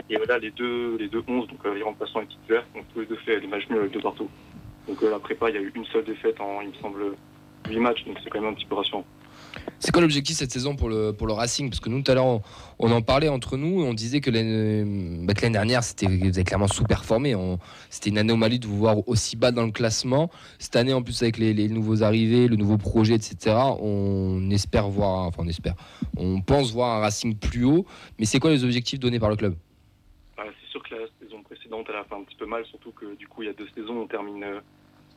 [0.09, 3.01] Et euh, là, les deux, les deux 11, donc les remplaçants et titulaires, ont tous
[3.01, 4.29] les deux fait des matchs nuls avec deux partout.
[4.87, 7.15] Donc la prépa, il y a eu une seule défaite en, il me semble,
[7.69, 9.05] 8 matchs, donc c'est quand même un petit peu rassurant.
[9.79, 11.69] C'est quoi l'objectif cette saison pour le, pour le Racing?
[11.69, 12.41] Parce que nous, tout à l'heure,
[12.77, 14.83] on, en parlait entre nous et on disait que l'année
[15.25, 17.35] bah, dernière, vous avez clairement sous-performé.
[17.89, 20.29] C'était une anomalie de vous voir aussi bas dans le classement.
[20.59, 25.25] Cette année, en plus, avec les, nouveaux arrivés, le nouveau projet, etc., on espère voir,
[25.25, 25.73] enfin, on espère,
[26.15, 27.85] on pense voir un Racing plus haut.
[28.19, 29.55] Mais c'est quoi les objectifs donnés par le club?
[30.37, 32.91] Euh, c'est sûr que la saison précédente, elle a fait un petit peu mal, surtout
[32.91, 34.59] que du coup, il y a deux saisons, on termine euh,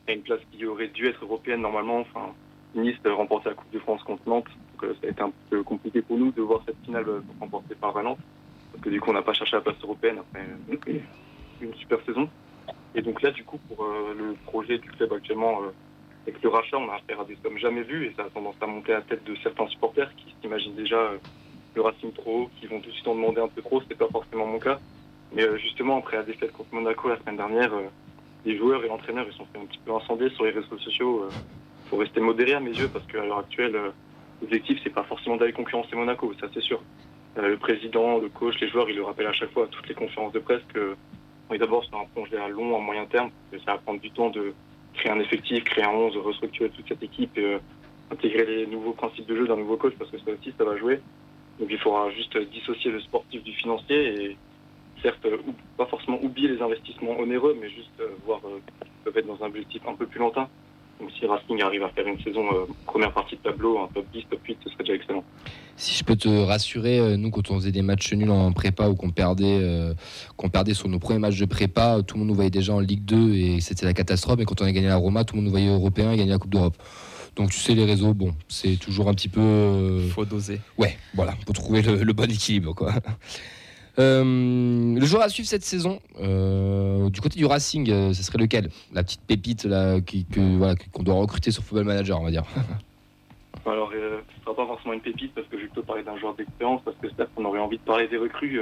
[0.07, 1.99] à une place qui aurait dû être européenne normalement.
[1.99, 2.33] Enfin,
[2.75, 5.31] Nice a remporté la Coupe de France contre Nantes, donc euh, ça a été un
[5.49, 8.17] peu compliqué pour nous de voir cette finale euh, remportée par Valence,
[8.71, 10.45] parce que du coup, on n'a pas cherché la place européenne après
[11.61, 12.29] une super saison.
[12.93, 15.61] Et donc là, du coup, pour euh, le projet du club actuellement,
[16.27, 18.55] avec le rachat, on a affaire à des sommes jamais vues et ça a tendance
[18.59, 21.11] à monter à la tête de certains supporters qui s'imaginent déjà
[21.75, 23.81] le Racing trop haut, qui vont tout de suite en demander un peu trop.
[23.87, 24.79] C'est pas forcément mon cas.
[25.33, 27.71] Mais justement, après la défaite contre Monaco la semaine dernière,
[28.45, 31.29] les joueurs et l'entraîneur ils sont fait un petit peu incendier sur les réseaux sociaux.
[31.89, 33.91] Faut rester modéré à mes yeux parce qu'à l'heure actuelle, euh,
[34.41, 36.81] l'objectif c'est pas forcément d'aller concurrencer Monaco, ça c'est sûr.
[37.37, 39.87] Euh, le président, le coach, les joueurs, ils le rappellent à chaque fois à toutes
[39.87, 40.95] les conférences de presse que
[41.57, 44.29] d'abord sur un projet à long, à moyen terme, que ça va prendre du temps
[44.29, 44.53] de
[44.93, 47.59] créer un effectif, créer un 11, restructurer toute cette équipe et euh,
[48.11, 50.77] intégrer les nouveaux principes de jeu d'un nouveau coach parce que ça aussi ça va
[50.77, 51.01] jouer.
[51.59, 54.37] Donc il faudra juste dissocier le sportif du financier et
[55.01, 55.27] certes
[55.77, 59.47] pas forcément oublier les investissements onéreux mais juste voir euh, qu'ils peuvent être dans un
[59.47, 60.49] objectif un peu plus lointain.
[60.99, 64.05] Donc si Racing arrive à faire une saison euh, première partie de tableau, un top
[64.13, 65.23] 10, top 8, ce serait déjà excellent.
[65.75, 68.87] Si je peux te rassurer, euh, nous quand on faisait des matchs nuls en prépa
[68.87, 69.93] ou qu'on perdait, euh,
[70.37, 72.79] qu'on perdait sur nos premiers matchs de prépa, tout le monde nous voyait déjà en
[72.79, 74.39] Ligue 2 et c'était la catastrophe.
[74.39, 76.31] Et quand on a gagné la Roma, tout le monde nous voyait européen et gagner
[76.31, 76.77] la Coupe d'Europe.
[77.35, 79.41] Donc tu sais les réseaux, bon, c'est toujours un petit peu.
[79.41, 80.61] euh, faut doser.
[80.77, 82.93] Ouais, voilà, pour trouver le, le bon équilibre, quoi.
[83.97, 88.37] Euh, le joueur à suivre cette saison, euh, du côté du Racing, euh, ce serait
[88.37, 88.69] lequel?
[88.93, 92.43] La petite pépite qu'on doit recruter sur Football Manager, on va dire.
[93.65, 96.17] Alors, ce ne sera pas forcément une pépite parce que je vais plutôt parler d'un
[96.17, 98.59] joueur d'expérience parce que certes, on aurait envie de parler des recrues,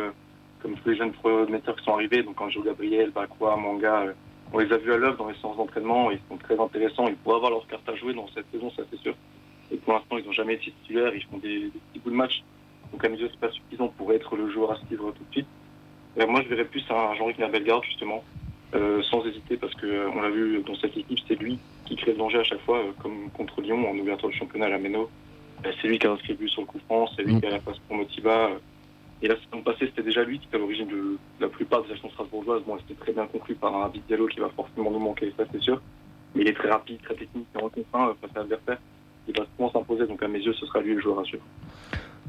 [0.62, 4.06] comme tous les jeunes prometteurs qui sont arrivés, donc Anjo Gabriel, Bakwa, Manga,
[4.54, 7.16] on les a vus à l'œuvre dans les séances d'entraînement, ils sont très intéressants, ils
[7.16, 9.16] pourraient avoir leur carte à jouer dans cette saison, ça c'est sûr.
[9.72, 12.16] Et pour l'instant, ils n'ont jamais été titulaires, ils font des, des petits bouts de
[12.16, 12.44] match,
[12.94, 15.32] donc à mes yeux, c'est pas suffisant pour être le joueur à suivre tout de
[15.32, 15.48] suite.
[16.20, 18.24] Euh, moi, je verrais plus un Jean-Luc Nabelgarde, justement,
[18.76, 21.96] euh, sans hésiter, parce que euh, on l'a vu dans cette équipe, c'est lui qui
[21.96, 24.78] crée le danger à chaque fois, comme contre Lyon en ouverture de championnat à la
[24.78, 25.10] Méno.
[25.64, 27.42] C'est lui qui a inscrit sur le coup franc, c'est lui Mm.
[27.42, 28.52] qui a la passe pour Motiva.
[29.22, 31.92] Et la saison passée, c'était déjà lui qui était à l'origine de la plupart des
[31.94, 32.64] actions strasbourgeoises.
[32.68, 35.46] Bon, c'était très bien conclu par un David Diallo qui va forcément nous manquer, ça
[35.52, 35.82] c'est sûr.
[36.36, 38.78] Mais il est très rapide, très technique, et en euh, face à l'adversaire.
[39.28, 41.44] Il va souvent s'imposer, donc à mes yeux, ce sera lui le joueur à suivre.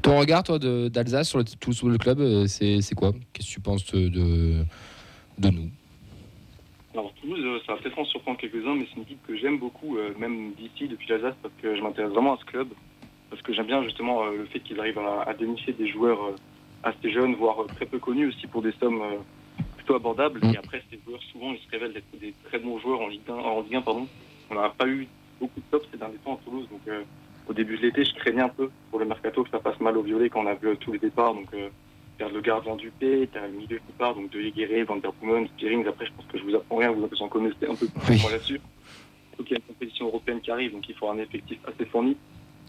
[0.01, 3.11] Ton regard, toi, d'Alsace sur le Toulouse Football Club, euh, c'est quoi?
[3.33, 4.65] Qu'est-ce que tu penses de,
[5.39, 5.69] nous?
[6.93, 9.57] Alors Toulouse, euh, ça va peut-être en surprendre quelques-uns, mais c'est une équipe que j'aime
[9.57, 12.67] beaucoup, euh, même d'ici, depuis l'Alsace, parce que je m'intéresse vraiment à ce club,
[13.29, 16.23] parce que j'aime bien justement euh, le fait qu'ils arrivent à, à dénicher des joueurs
[16.23, 16.35] euh,
[16.85, 19.17] assez jeunes, voire euh, très peu connus aussi pour des sommes euh,
[19.75, 20.39] plutôt abordables.
[20.41, 20.53] Mm.
[20.53, 23.21] Et après, ces joueurs, souvent, ils se révèlent d'être des très bons joueurs en Ligue
[23.27, 23.33] 1.
[23.33, 24.07] En Ligue 1 pardon.
[24.49, 25.07] On n'a pas eu
[25.39, 27.03] beaucoup de tops ces derniers temps à Toulouse, donc euh,
[27.47, 29.97] au début de l'été, je craignais un peu pour le mercato que ça passe mal
[29.97, 31.33] au violet quand on a vu tous les départs.
[31.33, 31.69] Donc, euh,
[32.17, 35.11] perdre le gardien du P, t'as le milieu qui part, donc de Guéret, Van der
[35.21, 35.85] Boomen, Spearings.
[35.87, 38.31] Après, je pense que je vous apprends rien, vous en connaissez un peu plus Oui.
[38.31, 38.61] là-dessus.
[39.37, 41.85] Donc, il y a une compétition européenne qui arrive, donc il faut un effectif assez
[41.85, 42.15] fourni.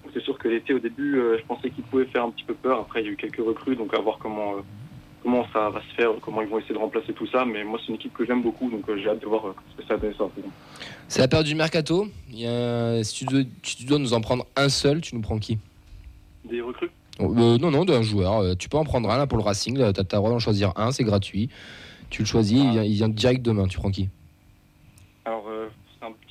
[0.03, 2.45] Donc, c'est sûr que l'été, au début, euh, je pensais qu'il pouvait faire un petit
[2.45, 2.81] peu peur.
[2.81, 4.61] Après, il y a eu quelques recrues, donc à voir comment, euh,
[5.27, 7.45] comment ça va se faire, comment ils vont essayer de remplacer tout ça.
[7.45, 9.55] Mais moi, c'est une équipe que j'aime beaucoup, donc euh, j'ai hâte de voir euh,
[9.77, 10.15] ce que ça donne.
[11.09, 12.07] C'est la période du mercato.
[12.31, 15.17] Il y a- si, tu dois, si tu dois nous en prendre un seul, tu
[15.17, 15.59] nous prends qui?
[16.49, 16.91] Des recrues?
[17.21, 18.39] Euh, Non, non, d'un joueur.
[18.39, 19.75] Euh, Tu peux en prendre un là pour le Racing.
[19.77, 21.49] Tu as le droit d'en choisir un, c'est gratuit.
[22.09, 23.67] Tu le choisis, il, vient, il vient direct demain.
[23.67, 24.09] Tu prends qui?
[25.25, 25.67] Alors, euh,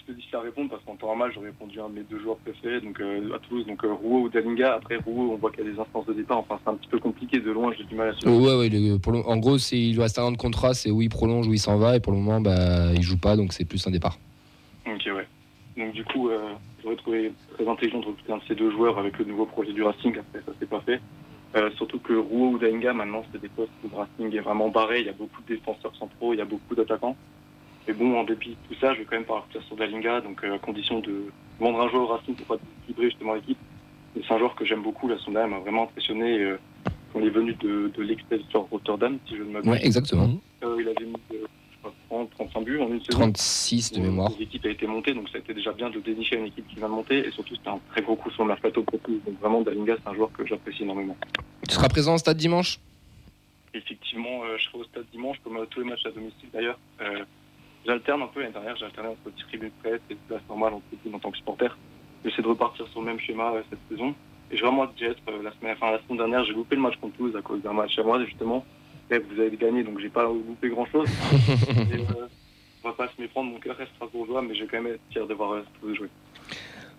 [0.06, 2.20] peu difficile à répondre parce qu'en temps normal, j'aurais répondu à un de mes deux
[2.20, 4.76] joueurs préférés donc, euh, à Toulouse, donc euh, Rouault ou Dalinga.
[4.76, 6.38] Après, Rouault, on voit qu'il y a des instances de départ.
[6.39, 8.36] Enfin, c'est un petit peu compliqué de loin, j'ai du mal à suivre.
[8.39, 8.70] Ouais, ouais.
[8.70, 10.74] le- pour le- en gros, c'est- il reste un an de contrat.
[10.74, 11.95] C'est où il prolonge, où il s'en va.
[11.95, 13.36] Et pour le moment, bah, il joue pas.
[13.36, 14.18] Donc c'est plus un départ.
[14.88, 15.28] Ok, ouais.
[15.78, 16.53] Donc, du coup, euh,
[16.84, 19.74] j'aurais trouvé très intelligent de recruter un de ces deux joueurs avec le nouveau projet
[19.74, 20.18] du Racing.
[20.18, 21.01] Après, ça s'est pas fait.
[21.56, 24.70] Euh, surtout que Rouault ou Dalinga, maintenant, c'est des postes où le Racing est vraiment
[24.70, 24.99] barré.
[25.01, 27.16] Il y a beaucoup de défenseurs centraux, il y a beaucoup d'attaquants.
[27.88, 30.43] Mais bon, en dépit de tout ça, je vais quand même partir sur Dalinga, donc
[30.43, 31.25] euh, à condition de
[31.59, 33.57] vendre un joueur au Racing pour pas équilibrer justement l'équipe.
[34.15, 36.39] C'est un joueur que j'aime beaucoup, là, son m'a vraiment impressionné.
[36.39, 36.57] Euh,
[37.13, 39.69] on est venu de, de l'Excelsior Rotterdam, si je ne m'abuse.
[39.71, 40.29] Ouais, exactement.
[40.63, 43.19] Euh, il avait mis euh, je crois, 30, 35 buts en une saison.
[43.19, 44.31] 36 de Euh, mémoire.
[44.39, 46.75] L'équipe a été montée, donc ça a été déjà bien de dénicher une équipe qui
[46.75, 47.25] vient de monter.
[47.27, 49.19] Et surtout, c'était un très gros coup sur le mercato pour tous.
[49.25, 51.15] Donc vraiment, Dalinga, c'est un joueur que j'apprécie énormément.
[51.67, 52.79] Tu seras présent au stade dimanche?
[53.73, 56.79] Effectivement, euh, je serai au stade dimanche, comme euh, tous les matchs à domicile d'ailleurs.
[57.86, 60.81] J'alterne un peu l'année dernière, j'ai alterné entre tribune presse et place normale en
[61.13, 61.77] en tant que supporter.
[62.23, 64.15] J'essaie de repartir sur le même schéma euh, cette saison.
[64.49, 65.21] Et j'ai vraiment hâte d'y être.
[65.29, 67.61] Euh, la, semaine, enfin, la semaine dernière, j'ai loupé le match contre Toulouse à cause
[67.61, 68.65] d'un match à moi, justement.
[69.11, 71.07] Et vous avez gagné, donc j'ai pas loupé grand chose.
[71.91, 72.27] Et, euh,
[72.83, 75.27] on va pas se méprendre, mon cœur reste strasbourgeois, mais j'ai quand même être fier
[75.27, 76.09] de voir euh, Toulouse jouer.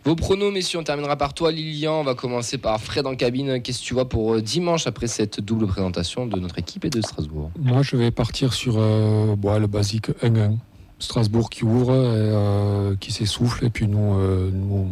[0.07, 1.99] Vos pronos, messieurs, on terminera par toi, Lilian.
[1.99, 3.61] On va commencer par Fred en cabine.
[3.61, 6.91] Qu'est-ce que tu vois pour euh, dimanche après cette double présentation de notre équipe et
[6.91, 7.51] de Strasbourg?
[7.59, 10.59] Moi, je vais partir sur euh, bon, le basique 1-1.
[10.99, 14.89] Strasbourg qui ouvre, et, euh, qui s'essouffle, et puis nous, euh, nous,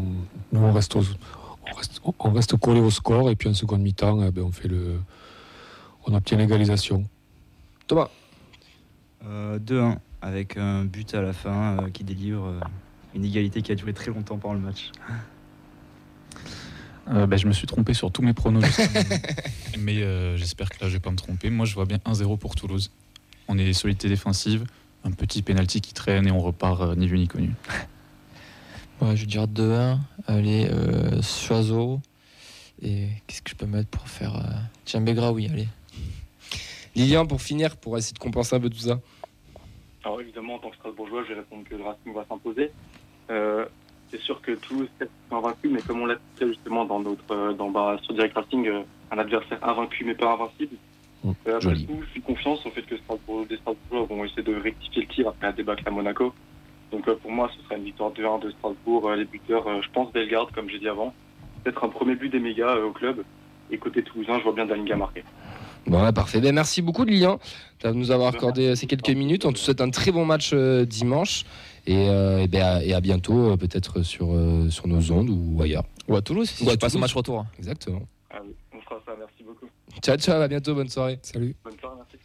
[0.53, 1.03] nous, on, reste aux-
[1.71, 4.53] on, reste, on reste collé au score, et puis en seconde mi-temps, eh ben, on,
[4.53, 4.99] fait le,
[6.07, 7.05] on obtient l'égalisation.
[7.87, 8.09] Thomas
[9.27, 12.61] Euh, 2-1 avec un but à la fin euh, qui délivre euh,
[13.15, 14.91] une égalité qui a duré très longtemps pendant le match.
[17.11, 18.65] Euh, ben, je me suis trompé sur tous mes pronos.
[19.79, 21.51] mais euh, j'espère que là, je vais pas me tromper.
[21.51, 22.91] Moi, je vois bien 1-0 pour Toulouse.
[23.49, 24.65] on est solidité défensive,
[25.05, 27.51] un petit penalty qui traîne et on repart euh, ni vu ni connu.
[29.01, 29.99] Ouais, je vais dire 2-1.
[30.29, 32.01] Allez, euh, Choiseau.
[32.81, 34.37] Et qu'est-ce que je peux mettre pour faire.
[34.37, 34.53] Euh...
[34.85, 35.67] Tiens, Begra, oui, allez.
[36.95, 39.01] Lilian, pour finir, pour essayer de compenser un peu tout ça.
[40.05, 42.71] Alors évidemment, en tant que Strasbourgeois, je vais répondre que le Racing va s'imposer.
[43.31, 43.67] Euh,
[44.11, 47.53] c'est sûr que Toulouse est invaincu, mais comme on l'a dit justement dans notre euh,
[47.53, 48.71] dans bah, sur Direct Racing,
[49.11, 50.77] un adversaire invaincu mais pas invincible.
[51.25, 51.87] Mm, Euh, après joli.
[51.87, 55.09] tout, je suis confiance au fait que Strasbourg, les Strasbourgeois vont essayer de rectifier le
[55.09, 56.33] tir après la débâcle à Monaco.
[56.93, 59.09] Donc euh, pour moi, ce sera une victoire 2-1 de Strasbourg.
[59.09, 61.13] Euh, les buteurs, euh, je pense Bellegarde, comme j'ai dit avant.
[61.65, 63.25] Peut-être un premier but des mégas euh, au club.
[63.71, 65.25] Et côté toulousain, je vois bien Dalinga marquer.
[65.87, 66.41] Bon, parfait.
[66.41, 67.39] Ben, merci beaucoup, Lilian,
[67.83, 69.45] de nous avoir accordé euh, ces quelques minutes.
[69.47, 71.45] On te souhaite un très bon match euh, dimanche.
[71.87, 75.29] Et, euh, et ben, à, et à bientôt, euh, peut-être sur, euh, sur nos ondes
[75.31, 75.85] ou ailleurs.
[76.09, 77.01] Ou à Toulouse, si Ou à tu passes au Toulouse.
[77.03, 77.45] match retour.
[77.59, 78.03] Exactement.
[78.31, 79.13] Ah oui, on fera ça.
[79.19, 79.73] Merci beaucoup.
[80.03, 81.19] Ciao, ciao, à bientôt, bonne soirée.
[81.23, 81.55] Salut.
[81.65, 82.19] Bonne soirée, merci.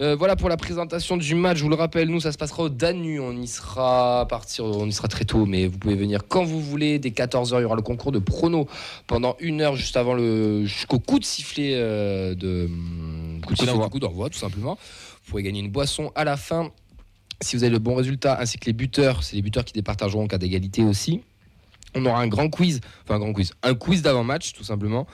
[0.00, 1.58] Euh, voilà pour la présentation du match.
[1.58, 3.20] Je vous le rappelle, nous, ça se passera au Danu.
[3.20, 6.42] On y sera à partir, on y sera très tôt, mais vous pouvez venir quand
[6.42, 6.98] vous voulez.
[6.98, 8.66] Dès 14h, il y aura le concours de prono
[9.06, 12.68] pendant une heure juste avant le, jusqu'au coup de sifflet euh, de
[13.46, 13.86] coup de sifflet, d'envoi.
[13.86, 14.76] du coup d'envoi, tout simplement.
[15.24, 16.72] Vous pourrez gagner une boisson à la fin
[17.40, 19.22] si vous avez le bon résultat, ainsi que les buteurs.
[19.22, 21.22] C'est les buteurs qui départageront en cas d'égalité aussi.
[21.94, 25.06] On aura un grand quiz, enfin un grand quiz, un quiz d'avant-match, tout simplement.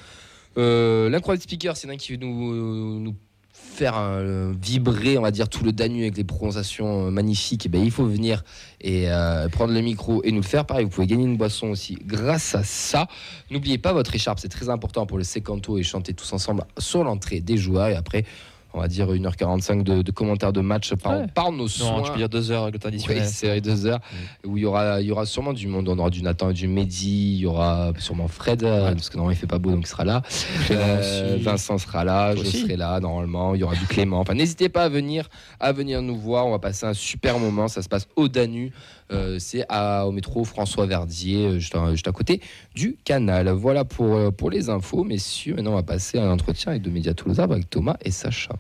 [0.59, 3.15] Euh, L'incroyable speaker, c'est un qui nous, nous
[3.53, 7.69] faire euh, vibrer, on va dire, tout le Danube avec des prononciations euh, magnifiques, et
[7.69, 8.43] ben, il faut venir
[8.81, 9.09] et
[9.53, 10.65] prendre le micro et nous le faire.
[10.65, 13.07] Pareil, vous pouvez gagner une boisson aussi grâce à ça.
[13.51, 17.05] N'oubliez pas votre écharpe, c'est très important pour le sécanto et chanter tous ensemble sur
[17.05, 17.89] l'entrée des joueurs.
[17.89, 18.25] Et après,
[18.73, 21.27] on va dire 1h45 de, de commentaires de match par, Ouais.
[21.35, 21.99] par nos soins.
[21.99, 24.01] Non, tu peux dire 2 heures avec le temps Oui, c'est deux heures
[24.47, 25.89] où il y aura, il y aura sûrement du monde.
[25.89, 27.35] On aura du Nathan et du Mehdi.
[27.35, 29.87] Il y aura sûrement Fred, euh, parce que normalement il fait pas beau donc il
[29.89, 30.23] sera là.
[30.71, 31.39] Euh.
[31.41, 32.61] Vincent sera là, Toi je aussi.
[32.63, 33.55] serai là normalement.
[33.55, 34.21] Il y aura du Clément.
[34.21, 36.47] Enfin, n'hésitez pas à venir, à venir nous voir.
[36.47, 37.69] On va passer un super moment.
[37.69, 38.73] Ça se passe au Danu.
[39.13, 39.67] Euh, c'est
[40.05, 42.41] au métro François Verdier, euh, juste à, juste à côté
[42.75, 43.49] du canal.
[43.51, 45.55] Voilà pour, euh, pour les infos, messieurs.
[45.55, 48.55] Maintenant, on va passer à un entretien avec deux médias toulousains avec Thomas et Sacha.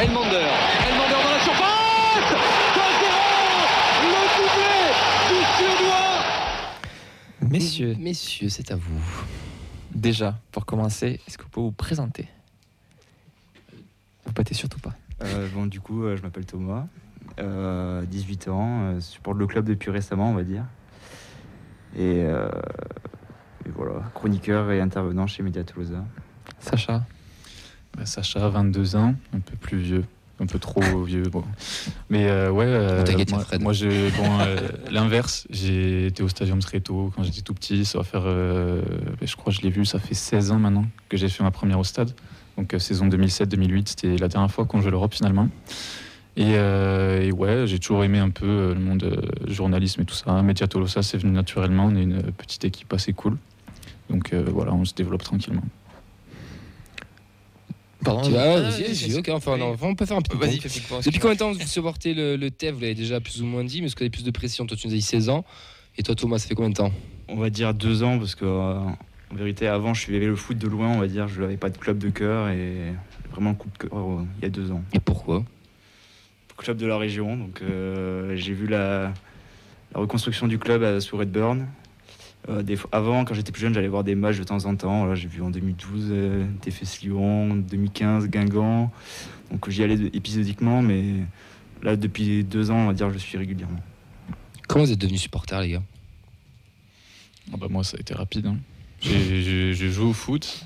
[0.00, 0.48] Elmander,
[0.88, 2.32] Elmander dans la surface
[2.74, 2.82] 2-0
[4.02, 4.74] Le doublé
[5.28, 9.00] du Suédois Messieurs, Messieurs, c'est à vous.
[9.94, 12.26] déjà, pour commencer, est-ce que vous pouvez vous présenter
[14.32, 14.94] Vous pâtez surtout pas.
[15.24, 16.86] Euh, bon, du coup, euh, je m'appelle Thomas,
[17.38, 20.64] euh, 18 ans, euh, supporte le club depuis récemment, on va dire.
[21.94, 22.48] Et, euh,
[23.66, 26.06] et voilà, chroniqueur et intervenant chez Média Toulousain.
[26.60, 27.04] Sacha,
[27.94, 30.04] Bah, Sacha, 22 ans, un peu plus vieux,
[30.40, 31.24] un peu trop vieux.
[31.24, 31.44] Bon.
[32.08, 33.60] Mais euh, ouais, euh, moi, Fred.
[33.60, 34.56] moi, j'ai bon, euh,
[34.90, 35.46] l'inverse.
[35.50, 37.84] J'ai été au Stadium très tôt quand j'étais tout petit.
[37.84, 38.80] Ça va faire, euh,
[39.20, 41.50] je crois, que je l'ai vu, ça fait 16 ans maintenant que j'ai fait ma
[41.50, 42.12] première au stade.
[42.58, 45.48] Donc euh, saison 2007-2008, c'était la dernière fois qu'on jouait l'Europe finalement.
[46.36, 49.20] Et, euh, et ouais, j'ai toujours aimé un peu euh, le monde euh,
[49.52, 50.40] journalisme et tout ça.
[50.42, 51.86] Média Tolosa, c'est venu naturellement.
[51.86, 53.36] On est une petite équipe assez cool.
[54.08, 55.62] Donc euh, voilà, on se développe tranquillement.
[58.04, 58.22] pardon.
[58.22, 61.02] Tu vas, Ah, vas-y, vas-y, vas-y, ok, enfin, non, on peut faire un petit ping-pong,
[61.04, 63.64] Depuis combien de temps vous supportez le, le TEF Vous l'avez déjà plus ou moins
[63.64, 65.28] dit, mais est-ce que vous avez plus de pression Toi, tu nous as dit 16
[65.28, 65.44] ans.
[65.98, 66.92] Et toi, Thomas, ça fait combien de temps?
[67.28, 68.78] On va dire deux ans, parce que euh,
[69.32, 71.26] en vérité, avant, je suivais le foot de loin, on va dire.
[71.28, 72.92] Je n'avais pas de club de cœur et
[73.30, 74.82] vraiment le coup de cœur euh, il y a deux ans.
[74.92, 75.44] Et pourquoi?
[76.58, 79.12] Club de la région, donc euh, j'ai vu la,
[79.94, 81.66] la reconstruction du club à- sous Redburn.
[82.48, 84.76] Euh, des fois- avant, quand j'étais plus jeune, j'allais voir des matchs de temps en
[84.76, 85.00] temps.
[85.00, 88.92] Voilà, j'ai vu en 2012 euh, TFS Lyon, 2015 Guingamp.
[89.50, 91.02] Donc j'y allais épisodiquement, mais
[91.82, 93.80] là, depuis deux ans, on va dire, je suis régulièrement.
[94.68, 95.82] Comment vous êtes devenus supporters, les gars?
[97.52, 98.46] Ah bah moi, ça a été rapide.
[98.46, 98.56] hein.
[99.02, 100.64] J'ai joué au foot.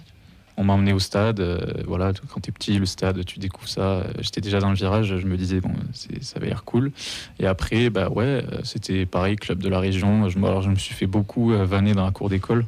[0.58, 1.40] On m'a emmené au stade.
[1.40, 3.80] euh, voilà, quand t'es petit, le stade, tu découvres ça.
[3.82, 5.16] Euh, J'étais déjà dans le virage.
[5.18, 6.92] Je me disais, bon, ça avait l'air cool.
[7.38, 10.28] Et après, bah ouais, euh, c'était pareil, club de la région.
[10.30, 12.64] Je, me- alors, je me suis fait beaucoup euh, vanner dans la cour d'école.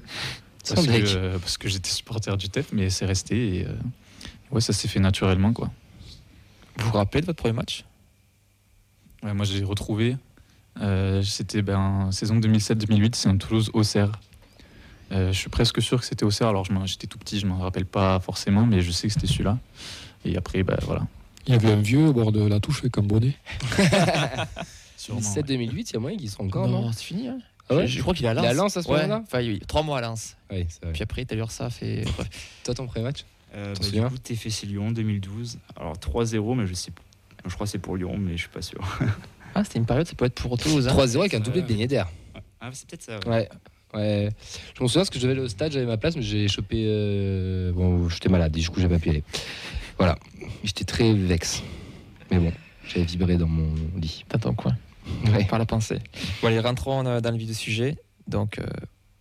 [0.75, 3.61] Parce que, parce que j'étais supporter du TEF, mais c'est resté.
[3.61, 3.73] Et, euh,
[4.51, 5.71] ouais, ça s'est fait naturellement, quoi.
[6.77, 7.85] Vous vous rappelez de votre premier match?
[9.23, 10.17] Ouais, moi, j'ai retrouvé.
[10.83, 14.13] euh, c'était ben, saison 2007-2008, c'est un Toulouse-Auxerre.
[15.13, 16.49] Euh, je suis presque sûr que c'était Auxerre.
[16.49, 19.13] Alors, je m'en- j'étais tout petit, je m'en rappelle pas forcément, mais je sais que
[19.15, 19.59] c'était celui-là.
[20.25, 21.07] Et après, bah, voilà.
[21.47, 23.35] Il y avait un vieux au bord de la touche avec un bonnet.
[24.97, 27.29] Sûrement, 2007-2008, il y a moyen qu'ils sont encore, non, c'est fini.
[27.29, 27.39] Hein.
[27.71, 28.45] Ah ouais je, je crois qu'il est à Il Lens.
[28.45, 30.37] est à Lens à ce Ouais, moment-là Enfin, il eu trois mois à Lens.
[30.51, 30.93] Oui, vrai.
[30.93, 32.05] Puis après, t'as eu ça fait.
[32.65, 35.59] Toi, ton premier match Euh, bah, du coup, TFC Lyon 2012.
[35.77, 37.03] Alors 3-0, mais je sais pas.
[37.47, 38.81] Je crois que c'est pour Lyon, mais je suis pas sûr.
[39.55, 40.89] Ah, c'était une période, ça peut être pour Toulouse.
[40.89, 40.93] hein.
[40.95, 42.09] 3-0 avec un doublé de Euh, Beignet d'air.
[42.61, 43.19] Ah, c'est peut-être ça.
[43.21, 43.29] Ouais.
[43.29, 43.49] Ouais.
[43.95, 43.99] Je
[44.83, 46.85] me souviens parce que je devais aller au stade, j'avais ma place, mais j'ai chopé.
[46.87, 49.25] euh, Bon, j'étais malade, du coup, j'avais pas pu y aller.
[49.99, 50.19] Voilà.
[50.63, 51.63] J'étais très vexe.
[52.31, 52.53] Mais bon,
[52.87, 54.25] j'avais vibré dans mon lit.
[54.31, 54.77] Dans ton coin,
[55.33, 55.45] Ouais.
[55.47, 55.99] par la pensée.
[56.43, 57.97] Bon, allez, rentrons euh, dans le vif du sujet.
[58.27, 58.67] Donc, euh,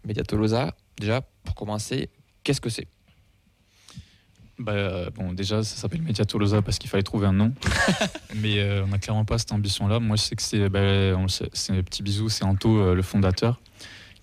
[0.06, 2.10] Media Tolosa, déjà, pour commencer,
[2.44, 2.88] qu'est-ce que c'est?
[4.60, 7.54] Bah, euh, bon, déjà, ça s'appelle Media Tolosa parce qu'il fallait trouver un nom.
[8.36, 10.00] Mais euh, on n'a clairement pas cette ambition-là.
[10.00, 10.80] Moi, je sais que c'est, bah,
[11.16, 13.62] on le sait, c'est un petit bisou, c'est Anto, euh, le fondateur,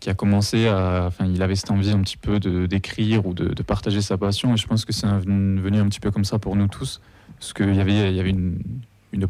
[0.05, 1.05] qui a commencé à.
[1.07, 4.53] Enfin, il avait cette envie un petit peu d'écrire ou de, partager sa passion.
[4.53, 7.01] Et je pense que c'est venu un petit peu comme ça pour nous tous.
[7.39, 8.59] Parce qu'il y avait, il y avait une,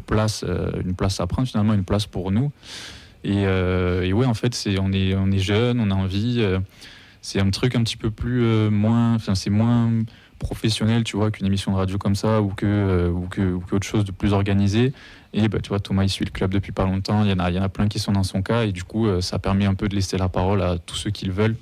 [0.05, 2.51] place, euh, une place à prendre, finalement, une place pour nous.
[3.23, 6.39] Et, euh, ouais, en fait, c'est, on, est, on est jeune, on a envie.
[6.39, 6.59] euh,
[7.21, 8.43] c'est un truc un petit peu plus.
[8.43, 9.15] euh, moins.
[9.15, 9.89] Enfin, c'est moins
[10.39, 13.87] professionnel, tu vois, qu'une émission de radio comme ça ou que ou que ou qu'autre
[13.87, 14.91] chose de plus organisé.
[15.37, 17.23] Et bah, tu vois, Thomas il suit le club depuis pas longtemps.
[17.23, 18.71] Il y en a il y en a plein qui sont dans son cas et
[18.71, 21.25] du coup euh, ça permet un peu de laisser la parole à tous ceux qui
[21.25, 21.57] le veulent.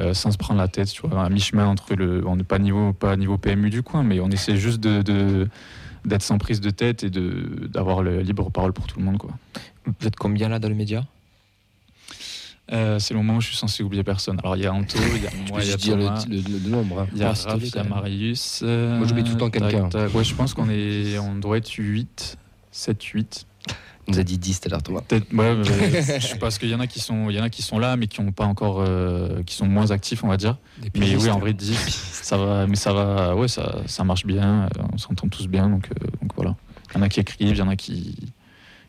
[0.00, 2.58] euh, sans se prendre la tête, tu vois, à mi-chemin entre le, on n'est pas
[2.58, 5.48] niveau, pas niveau PMU du coin, mais on essaie juste de, de-
[6.04, 9.18] d'être sans prise de tête et de d'avoir le libre parole pour tout le monde,
[9.18, 9.30] quoi.
[9.86, 11.04] Vous êtes combien là dans le média
[12.72, 14.38] Euh, c'est le moment où je suis censé oublier personne.
[14.42, 16.24] Alors il y a Anto, il y a moi, il y a dire le, Thomas.
[16.28, 17.00] le- le nombre.
[17.00, 17.06] hein.
[17.12, 17.84] Il y a Ah, Raph, il y a.
[17.84, 18.60] Marius.
[18.64, 19.88] euh, Moi, j'oublie tout le temps quelqu'un.
[20.14, 22.36] Ouais, je pense qu'on est, on doit être 8,
[22.74, 23.46] 7, 8.
[24.06, 25.00] On nous a dit 10 tout à l'heure, Thomas.
[25.00, 25.64] Peut-être, ouais, mais
[26.20, 27.62] je sais pas, parce qu'il y en a qui sont, il y en a qui
[27.62, 30.58] sont là, mais qui ont pas encore, euh, qui sont moins actifs, on va dire.
[30.94, 34.64] Mais oui, en vrai, 10, ça va, mais ça va, ouais, ça, ça marche bien,
[34.64, 36.54] euh, on s'entend tous bien, donc, euh, donc voilà.
[36.90, 38.32] Il y en a qui écrivent, il y en a qui,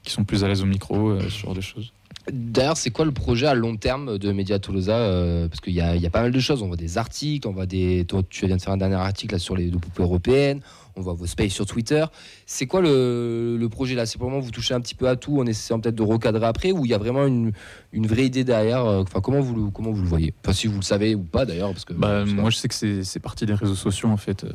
[0.04, 1.94] qui sont plus à l'aise au micro, euh, ce genre de choses.
[2.32, 5.82] D'ailleurs, c'est quoi le projet à long terme de Media Tolosa euh, Parce qu'il y,
[5.82, 6.63] a- il y a pas mal de choses.
[6.63, 8.03] On voit des articles, on voit des.
[8.05, 10.61] Toi, tu viens de faire un dernier article là, sur les deux poupées européennes.
[10.95, 12.03] On voit vos spaces sur Twitter.
[12.45, 14.05] C'est quoi le, le projet là?
[14.05, 16.01] C'est pour le moment vous touchez un petit peu à tout en essayant peut-être de
[16.03, 17.51] recadrer après ou il y a vraiment une,
[17.91, 18.86] une vraie idée derrière?
[18.86, 20.34] Euh, Enfin, comment vous, le- comment vous le voyez?
[20.43, 21.71] Enfin, si vous le savez ou pas d'ailleurs.
[21.73, 22.26] Parce que Bah, pas.
[22.26, 24.45] moi, je sais que c'est parti des réseaux sociaux, en fait.
[24.45, 24.49] euh,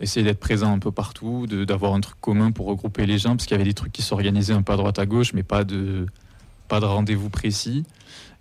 [0.00, 3.44] essayer d'être présent un peu partout, d'avoir un truc commun pour regrouper les gens, parce
[3.46, 5.62] qu'il y avait des trucs qui s'organisaient un peu à droite à gauche, mais pas
[5.62, 6.06] de,
[6.70, 7.84] pas de rendez-vous précis.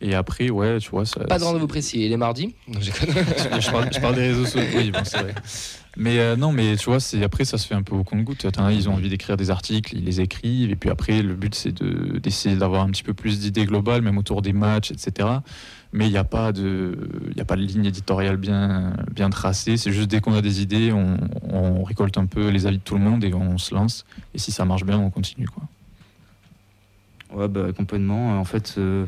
[0.02, 1.06] Et après, ouais, tu vois.
[1.06, 2.04] Ça, pas de rendez-vous précis.
[2.04, 4.62] Et les mardis Non, je parle, je parle des réseaux sociaux.
[4.78, 5.36] Oui, bon, c'est vrai.
[5.98, 8.46] Mais euh, non, mais tu vois, c'est après ça se fait un peu au compte-goutte.
[8.72, 11.74] Ils ont envie d'écrire des articles, ils les écrivent, et puis après le but c'est
[11.74, 15.28] de- d'essayer d'avoir un petit peu plus d'idées globales, même autour des matchs, etc.
[15.92, 16.98] Mais il n'y a pas de,
[17.32, 19.76] il y a pas de ligne éditoriale bien, bien tracée.
[19.76, 22.84] C'est juste dès qu'on a des idées, on, on récolte un peu les avis de
[22.84, 24.06] tout le monde et on se lance.
[24.34, 25.64] Et si ça marche bien, on continue quoi.
[27.34, 28.40] Ouais, bah, complètement.
[28.40, 29.06] En fait, euh,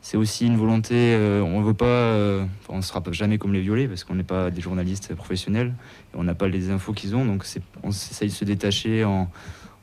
[0.00, 0.94] c'est aussi une volonté.
[1.14, 1.84] euh, on veut pas.
[1.86, 5.74] euh, on sera pas jamais comme les violets parce qu'on n'est pas des journalistes professionnels
[6.12, 7.24] et on n'a pas les infos qu'ils ont.
[7.24, 9.30] Donc, c'est- on essaye de se détacher en,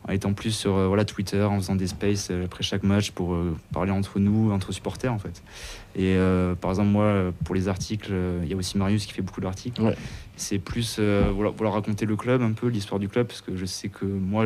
[0.07, 3.37] en étant plus sur voilà, Twitter, en faisant des spaces après chaque match pour
[3.73, 5.41] parler entre nous, entre supporters en fait.
[5.95, 6.17] Et
[6.61, 8.11] par exemple, moi, pour les articles,
[8.43, 9.81] il y a aussi Marius qui fait beaucoup d'articles.
[9.81, 9.95] Ouais.
[10.37, 13.65] C'est plus voilà, vouloir raconter le club un peu, l'histoire du club, parce que je
[13.65, 14.45] sais que moi,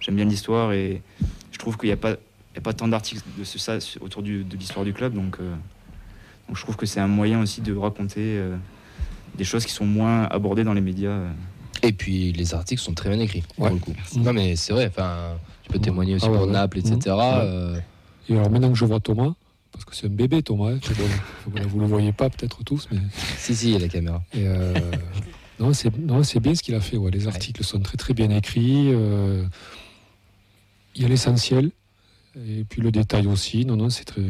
[0.00, 1.02] j'aime bien l'histoire et
[1.52, 2.16] je trouve qu'il n'y a pas
[2.54, 5.36] n'y a pas tant d'articles de ce, ça autour du- de l'histoire du club, donc,
[5.40, 5.54] euh,
[6.48, 8.56] donc je trouve que c'est un moyen aussi de raconter euh,
[9.36, 11.10] des choses qui sont moins abordées dans les médias.
[11.10, 11.30] euh.
[11.82, 13.42] Et puis les articles sont très bien écrits.
[13.56, 13.70] pour Ouais.
[13.72, 13.94] le coup.
[14.16, 14.86] Non mais c'est vrai.
[14.88, 16.52] Enfin, tu peux témoigner aussi Ah ouais, pour ouais.
[16.52, 16.98] Naples, etc.
[17.06, 17.78] Euh,
[18.28, 19.32] Et alors maintenant que je vois Thomas,
[19.72, 20.78] parce que c'est un bébé Thomas, hein,
[21.46, 22.98] bon, vous le voyez pas peut-être tous, mais
[23.38, 24.22] Si si, il y a la caméra.
[24.34, 24.74] et, euh,
[25.60, 26.96] non, c'est non, c'est bien ce qu'il a fait.
[26.96, 27.10] Ouais.
[27.12, 28.90] Les articles sont très très bien écrits.
[28.92, 29.44] euh,
[30.96, 31.70] il y a l'essentiel
[32.36, 33.64] et puis le détail aussi.
[33.64, 34.22] Non non, c'est très,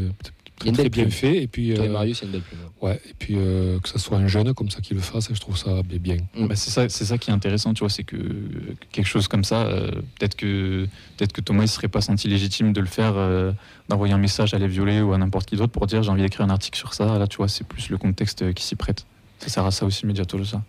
[0.58, 1.10] très, bien plume.
[1.10, 1.42] fait.
[1.42, 2.60] Et puis euh, Marius, il y a une belle plume.
[2.82, 5.40] ouais, et puis euh, que ça soit un jeune comme ça qui le fasse, je
[5.40, 6.16] trouve ça bien.
[6.34, 6.48] Mm.
[6.48, 8.16] Bah, c'est ça, c'est ça qui est intéressant, tu vois, c'est que
[8.92, 10.86] quelque chose comme ça, euh, peut-être que
[11.16, 13.52] peut-être que Thomas il serait pas senti légitime de le faire, euh,
[13.88, 16.22] d'envoyer un message à les violets ou à n'importe qui d'autre pour dire j'ai envie
[16.22, 17.18] d'écrire un article sur ça.
[17.18, 19.06] Là, tu vois, c'est plus le contexte qui s'y prête.
[19.38, 20.62] Ça sert à ça aussi, Mediato, ça.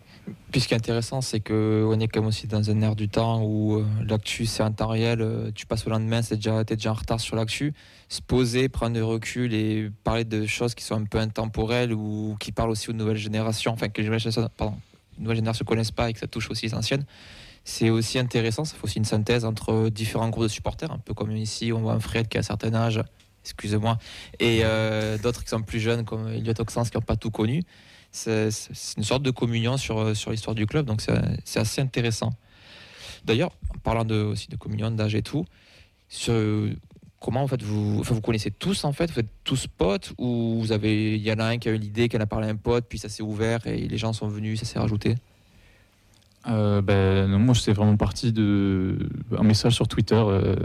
[0.52, 3.10] Puis ce qui est intéressant, c'est qu'on est quand même aussi dans un air du
[3.10, 6.64] temps où euh, l'actu c'est en temps réel, euh, tu passes au lendemain, c'est déjà,
[6.64, 7.74] déjà en retard sur l'actu.
[8.10, 12.36] Se poser, prendre du recul et parler de choses qui sont un peu intemporelles ou
[12.40, 14.76] qui parlent aussi aux nouvelles générations, enfin que les nouvelles générations, pardon,
[15.18, 17.06] les nouvelles générations ne connaissent pas et que ça touche aussi les anciennes.
[17.64, 21.14] C'est aussi intéressant, ça fait aussi une synthèse entre différents groupes de supporters, un peu
[21.14, 23.02] comme ici, on voit un Fred qui a un certain âge,
[23.44, 23.98] excusez-moi,
[24.40, 27.64] et euh, d'autres qui sont plus jeunes comme Elliot Oxens qui n'ont pas tout connu
[28.12, 28.50] c'est
[28.98, 32.34] une sorte de communion sur, euh, sur l'histoire du club, donc c'est assez intéressant.
[33.26, 35.46] D'ailleurs, en parlant de, aussi de communion, d'âge et tout,
[37.20, 40.58] comment en fait vous, enfin, vous connaissez tous en fait, vous êtes tous potes ou
[40.60, 42.48] vous avez, il y en a un qui a eu l'idée, qui en a parlé
[42.48, 45.16] à un pote, puis ça s'est ouvert et les gens sont venus, ça s'est rajouté?
[46.48, 48.98] Euh, ben, non, moi, c'est vraiment parti de
[49.38, 50.16] un message sur Twitter.
[50.16, 50.56] euh,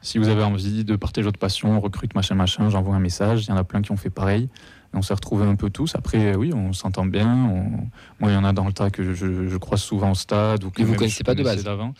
[0.00, 3.44] si vous avez envie de partager votre passion, recrute machin machin, j'envoie un message.
[3.44, 4.48] Il y en a plein qui ont fait pareil.
[4.92, 5.94] Et on s'est retrouvés un peu tous.
[5.94, 7.26] Après, oui, on s'entend bien.
[7.46, 7.88] on-
[8.20, 10.64] Moi, il y en a dans le tas que je, je croise souvent au stade.
[10.64, 11.94] Ou que Mais vous même connaissez pas de base d'avant.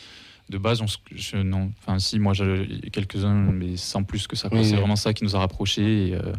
[0.51, 1.71] De base, on se- je, non.
[1.81, 4.49] Enfin, si, moi, j'ai quelques-uns, mais sans plus que ça.
[4.53, 4.79] Oui, c'est oui.
[4.79, 6.09] vraiment ça qui nous a rapprochés.
[6.09, 6.33] Et, euh,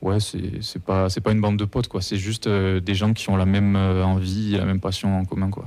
[0.00, 2.00] ouais, c'est pas, c'est pas une bande de potes, quoi.
[2.00, 5.24] C'est juste euh, des gens qui ont la même euh, envie la même passion en
[5.26, 5.66] commun, quoi.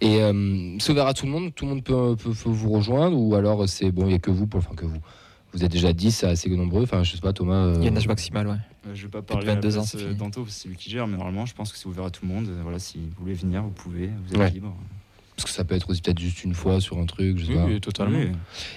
[0.00, 2.70] Et euh, c'est ouvert à tout le monde Tout le monde peut, peut- peut vous
[2.70, 4.96] rejoindre Ou alors c'est bon, il n'y a que vous, pour, enfin que vous
[5.52, 6.84] Vous êtes déjà 10, c'est assez nombreux.
[6.84, 7.66] Enfin, je sais pas, Thomas.
[7.66, 8.54] euh, Il y a un âge maximal, ouais.
[8.86, 10.54] Euh, Je vais pas Plus de parler 22 à la ans, place, euh, d'Anto, parce
[10.56, 12.32] que c'est lui qui gère, mais normalement, je pense que c'est ouvert à tout le
[12.32, 12.46] monde.
[12.48, 14.50] Euh, Voilà, si vous voulez venir, vous pouvez, vous êtes Ouais.
[14.50, 14.74] libre.
[15.36, 17.52] Parce que ça peut être aussi peut-être juste une fois sur un truc, je sais
[17.52, 17.64] Oui, pas.
[17.64, 18.18] oui, totalement.
[18.18, 18.28] Oui.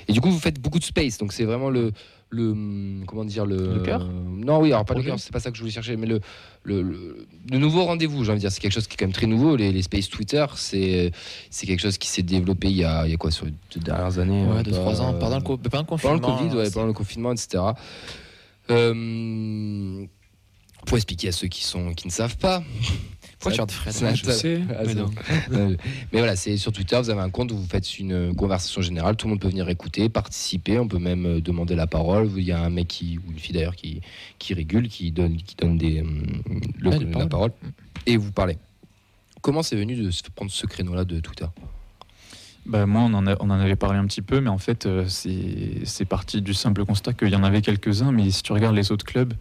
[0.08, 1.91] Et du coup, vous faites beaucoup de space, donc c'est vraiment le,
[2.30, 5.51] le comment dire le, Le cœur Non, oui, alors pas le cœur, c'est pas ça
[5.51, 6.22] que je voulais chercher, mais le
[6.64, 9.06] le, le, le nouveau rendez-vous, j'ai envie de dire, c'est quelque chose qui est quand
[9.06, 9.58] même très nouveau.
[9.58, 11.12] Les, les space Twitter, c'est
[11.49, 13.54] c'est quelque chose qui s'est développé il y a, il y a quoi sur les
[13.76, 16.14] deux dernières années Ouais, euh, 2-3 ans, pendant le, pendant le pendant confinement.
[16.16, 17.62] le Covid, ouais, c'est- pendant le confinement, etc.
[18.70, 20.05] Euh,
[20.86, 22.64] pour expliquer à ceux qui sont qui ne savent pas.
[23.39, 25.11] Pourquoi tu Fred Ça- Je sais, Ah, mais non.
[25.51, 25.76] Euh,
[26.14, 29.18] Mais voilà, c'est sur Twitter, vous avez un compte où vous faites une conversation générale,
[29.18, 32.32] tout le monde peut venir écouter, participer, on peut même euh, demander la parole.
[32.38, 33.99] Il y a un mec qui, ou une fille d'ailleurs qui,
[34.39, 36.01] qui régule, qui donne, qui donne des,
[36.80, 37.30] le- la la parole.
[37.30, 37.51] parole,
[38.05, 38.57] et vous parlez.
[39.41, 41.47] Comment c'est venu de prendre ce créneau-là de Twitter?
[42.66, 46.41] Bah, moi, on en, avait parlé un petit peu, mais en fait, euh, c'est parti
[46.41, 49.34] du simple constat qu'il y en avait quelques-uns, mais si tu regardes les autres clubs,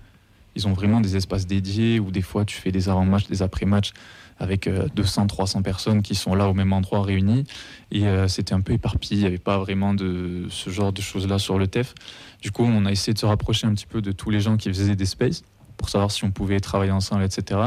[0.57, 3.93] ils ont vraiment des espaces dédiés où des fois tu fais des avant-matchs, des après-matchs
[4.39, 7.45] avec euh, 200, 300 personnes qui sont là au même endroit réunies.
[7.93, 11.01] Et euh, c'était un peu éparpillé, il n'y avait pas vraiment de ce genre de
[11.01, 11.95] choses-là sur le TEF.
[12.43, 14.57] Du coup, on a essayé de se rapprocher un petit peu de tous les gens
[14.57, 15.43] qui faisaient des spaces
[15.77, 17.61] pour savoir si on pouvait travailler ensemble, etc.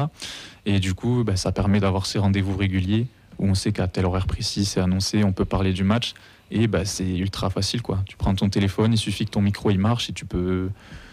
[0.65, 3.07] Et du coup, bah, ça permet d'avoir ces rendez-vous réguliers
[3.39, 6.13] où on sait qu'à tel horaire précis, c'est annoncé, on peut parler du match.
[6.51, 7.81] Et bah, c'est ultra facile.
[7.81, 7.99] quoi.
[8.05, 10.69] Tu prends ton téléphone, il suffit que ton micro il marche et tu peux,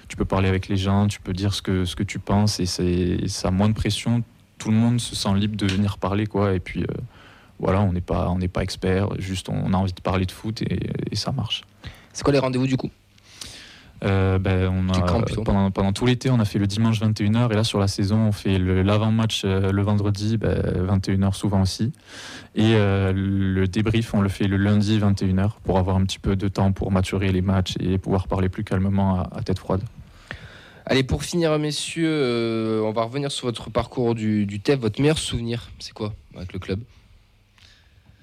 [0.08, 2.60] tu peux parler avec les gens, tu peux dire ce que, ce que tu penses
[2.60, 4.22] et ça a moins de pression.
[4.58, 6.26] Tout le monde se sent libre de venir parler.
[6.26, 6.52] quoi.
[6.54, 6.86] Et puis euh,
[7.58, 10.62] voilà, on n'est pas, on pas expert, juste on a envie de parler de foot
[10.62, 11.64] et ça marche.
[12.12, 12.90] C'est quoi les rendez-vous du coup?
[14.04, 15.00] Euh, ben, on a,
[15.44, 18.16] pendant, pendant tout l'été, on a fait le dimanche 21h et là sur la saison,
[18.26, 21.92] on fait le- l'avant-match euh, le vendredi, ben, 21h souvent aussi.
[22.56, 26.34] Et euh, le débrief, on le fait le lundi 21h pour avoir un petit peu
[26.34, 29.82] de temps pour maturer les matchs et pouvoir parler plus calmement à, à tête froide.
[30.84, 34.80] Allez, pour finir, messieurs, euh, on va revenir sur votre parcours du, du TEF.
[34.80, 36.80] Votre meilleur souvenir, c'est quoi avec le club?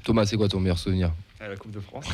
[0.03, 1.11] Thomas, c'est quoi ton meilleur souvenir?
[1.39, 2.05] À la Coupe de France.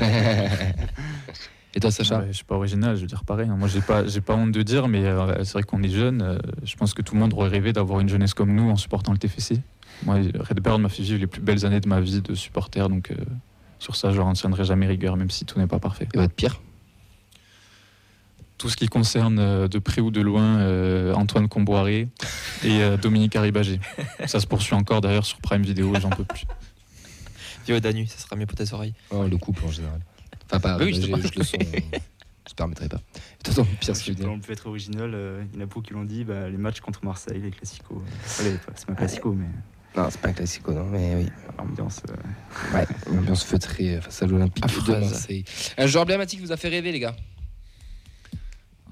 [1.76, 3.50] Et toi, Sacha Ouais, je suis pas original, je veux dire pareil.
[3.50, 3.58] hein.
[3.58, 6.22] Moi, j'ai pas, j'ai pas honte de dire, mais euh, c'est vrai qu'on est jeune.
[6.22, 8.78] euh, je pense que tout le monde aurait rêvé d'avoir une jeunesse comme nous en
[8.78, 9.60] supportant le TFC.
[10.06, 13.12] Moi, Redbird m'a fait vivre les plus belles années de ma vie de supporter, donc
[13.12, 13.16] euh,
[13.80, 16.08] sur ça, je n'en tiendrai jamais rigueur, même si tout n'est pas parfait.
[16.14, 16.62] Et votre pire?
[18.58, 22.08] Tout ce qui concerne euh, de près ou de loin euh, Antoine Comboiré
[22.64, 23.82] et euh, Dominique Arribagé.
[24.28, 26.46] Ça se poursuit encore d'ailleurs sur Prime Vidéo, j'en peux plus.
[27.70, 28.94] Au Danu, ça sera mieux pour tes oreilles.
[29.10, 30.00] Oh, Le couple en général.
[30.48, 30.78] Enfin, pas.
[30.78, 31.18] Oui, bah, justement.
[31.18, 31.80] j'ai- juste le euh,
[32.48, 33.02] je ne permettrai pas.
[33.46, 33.52] Je
[34.10, 35.12] veux dire on peut être original.
[35.14, 36.24] euh, Il y en a beaucoup qui l'ont dit.
[36.24, 38.02] Bah, les matchs contre Marseille, les classicos.
[38.40, 39.48] Allez, c'est pas classico, mais
[39.98, 41.30] Non, c'est pas un classico, non, mais oui.
[41.58, 42.02] l'ambiance.
[42.10, 42.86] euh, Ouais,
[43.18, 44.92] ambiance feutrée face à l'Olympique de.
[44.92, 45.44] Marseille.
[45.78, 47.16] Un joueur emblématique vous a fait rêver, les gars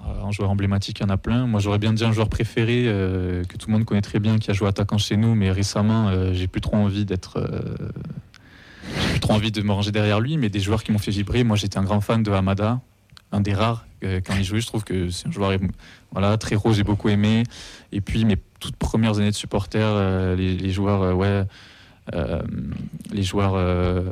[0.05, 1.45] Euh, Un joueur emblématique, il y en a plein.
[1.47, 4.37] Moi, j'aurais bien dit un joueur préféré euh, que tout le monde connaît très bien,
[4.39, 7.37] qui a joué attaquant chez nous, mais récemment, euh, j'ai plus trop envie d'être.
[7.37, 7.75] euh,
[8.99, 11.11] j'ai plus trop envie de me ranger derrière lui, mais des joueurs qui m'ont fait
[11.11, 11.43] vibrer.
[11.43, 12.79] Moi, j'étais un grand fan de Hamada,
[13.31, 13.85] un des rares.
[14.03, 15.51] euh, quand il jouait, je trouve que c'est un joueur
[16.11, 17.43] voilà, très rose, j'ai beaucoup aimé.
[17.91, 21.43] Et puis, mes toutes premières années de supporter, euh, les, les joueurs, euh, ouais,
[22.13, 22.41] euh,
[23.11, 23.53] les joueurs.
[23.55, 24.03] euh,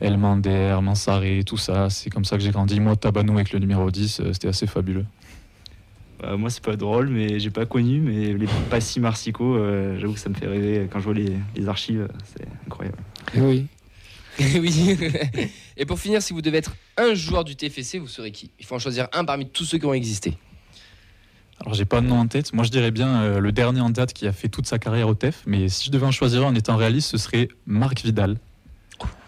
[0.00, 2.80] Elmander, Mansaré, tout ça, c'est comme ça que j'ai grandi.
[2.80, 5.04] Moi, Tabano avec le numéro 10, euh, c'était assez fabuleux.
[6.20, 8.00] bah, moi, c'est pas drôle, mais j'ai pas connu.
[8.00, 10.88] Mais les Passy Marsico, euh, j'avoue que ça me fait rêver.
[10.92, 12.98] Quand je vois les, les archives, c'est incroyable.
[13.36, 13.66] Eh oui.
[14.40, 14.96] oui.
[15.76, 18.50] Et pour finir, si vous devez être un joueur du TFC, vous serez qui?
[18.58, 20.36] Il faut en choisir un parmi tous ceux qui ont existé.
[21.60, 22.52] Alors, j'ai pas de nom en tête.
[22.52, 25.08] Moi, je dirais bien euh, le dernier en date qui a fait toute sa carrière
[25.08, 25.42] au TEF.
[25.46, 28.38] Mais si je devais en choisir un en étant réaliste, ce serait Marc Vidal.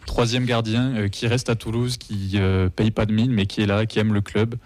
[0.07, 3.63] Troisième gardien euh, qui reste à Toulouse, qui euh, paye pas de mine, mais qui
[3.63, 4.57] est là, qui aime le club.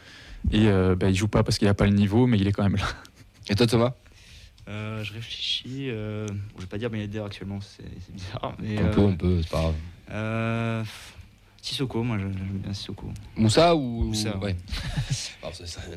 [0.51, 2.53] Et euh, bah, il joue pas parce qu'il a pas le niveau, mais il est
[2.53, 2.87] quand même là.
[3.49, 3.95] Et toi, Thomas?
[4.69, 5.89] Euh, je réfléchis.
[5.89, 8.55] euh, bon, je vais pas dire Yedder actuellement, c'est bizarre.
[8.59, 9.75] Mais, euh, peut, on peut, c'est pas grave.
[10.11, 10.83] Euh,
[11.61, 13.07] Sissoko, moi je- j'aime bien Sissoko.
[13.37, 14.05] Moussa ou.
[14.05, 14.57] Moussa, ouais.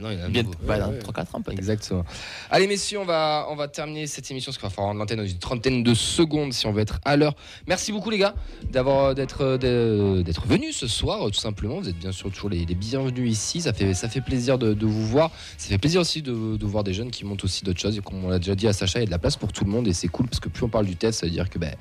[0.02, 0.56] Non, il y en a un Bien, nouveau.
[0.66, 1.00] bah, dans ouais.
[1.00, 1.58] 3-4 ans peut-être.
[1.60, 2.06] Exactement.
[2.50, 5.18] Allez messieurs, on va, on va terminer cette émission parce qu'il va falloir rendre l'antenne
[5.20, 7.36] dans une trentaine de secondes si on veut être à l'heure.
[7.68, 8.34] Merci beaucoup les gars
[8.72, 11.80] d'avoir d'être de- d'être venus ce soir tout simplement.
[11.80, 13.62] Vous êtes bien sûr toujours les, les bienvenus ici.
[13.62, 15.32] Ça fait ça fait plaisir de, de vous voir.
[15.58, 17.98] Ça fait plaisir aussi de, de voir des jeunes qui montent aussi d'autres choses.
[17.98, 19.52] Et comme on l'a déjà dit à Sacha, il y a de la place pour
[19.52, 21.32] tout le monde et c'est cool parce que plus on parle du test, ça veut
[21.32, 21.76] dire que ben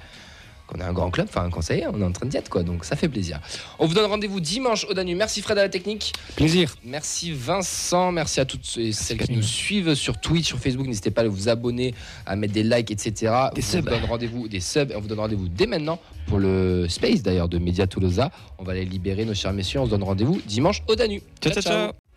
[0.71, 2.63] qu'on est un grand club, enfin y est, on est en train d'y être quoi,
[2.63, 3.41] donc ça fait plaisir.
[3.79, 5.19] On vous donne rendez-vous dimanche au Danube.
[5.19, 6.13] Merci Fred à la technique.
[6.37, 6.75] Plaisir.
[6.85, 10.87] Merci Vincent, merci à toutes celles qui nous suivent sur Twitch, sur Facebook.
[10.87, 11.95] N'hésitez pas à vous abonner,
[12.27, 13.13] à mettre des likes, etc.
[13.21, 13.85] Des on vous subs.
[13.85, 17.49] donne rendez-vous, des subs, et on vous donne rendez-vous dès maintenant pour le space d'ailleurs
[17.49, 18.31] de Media Tolosa.
[18.59, 19.81] On va les libérer, nos chers messieurs.
[19.81, 21.23] On se donne rendez-vous dimanche au Danube.
[21.41, 21.63] ciao, ciao.
[21.63, 22.10] ciao.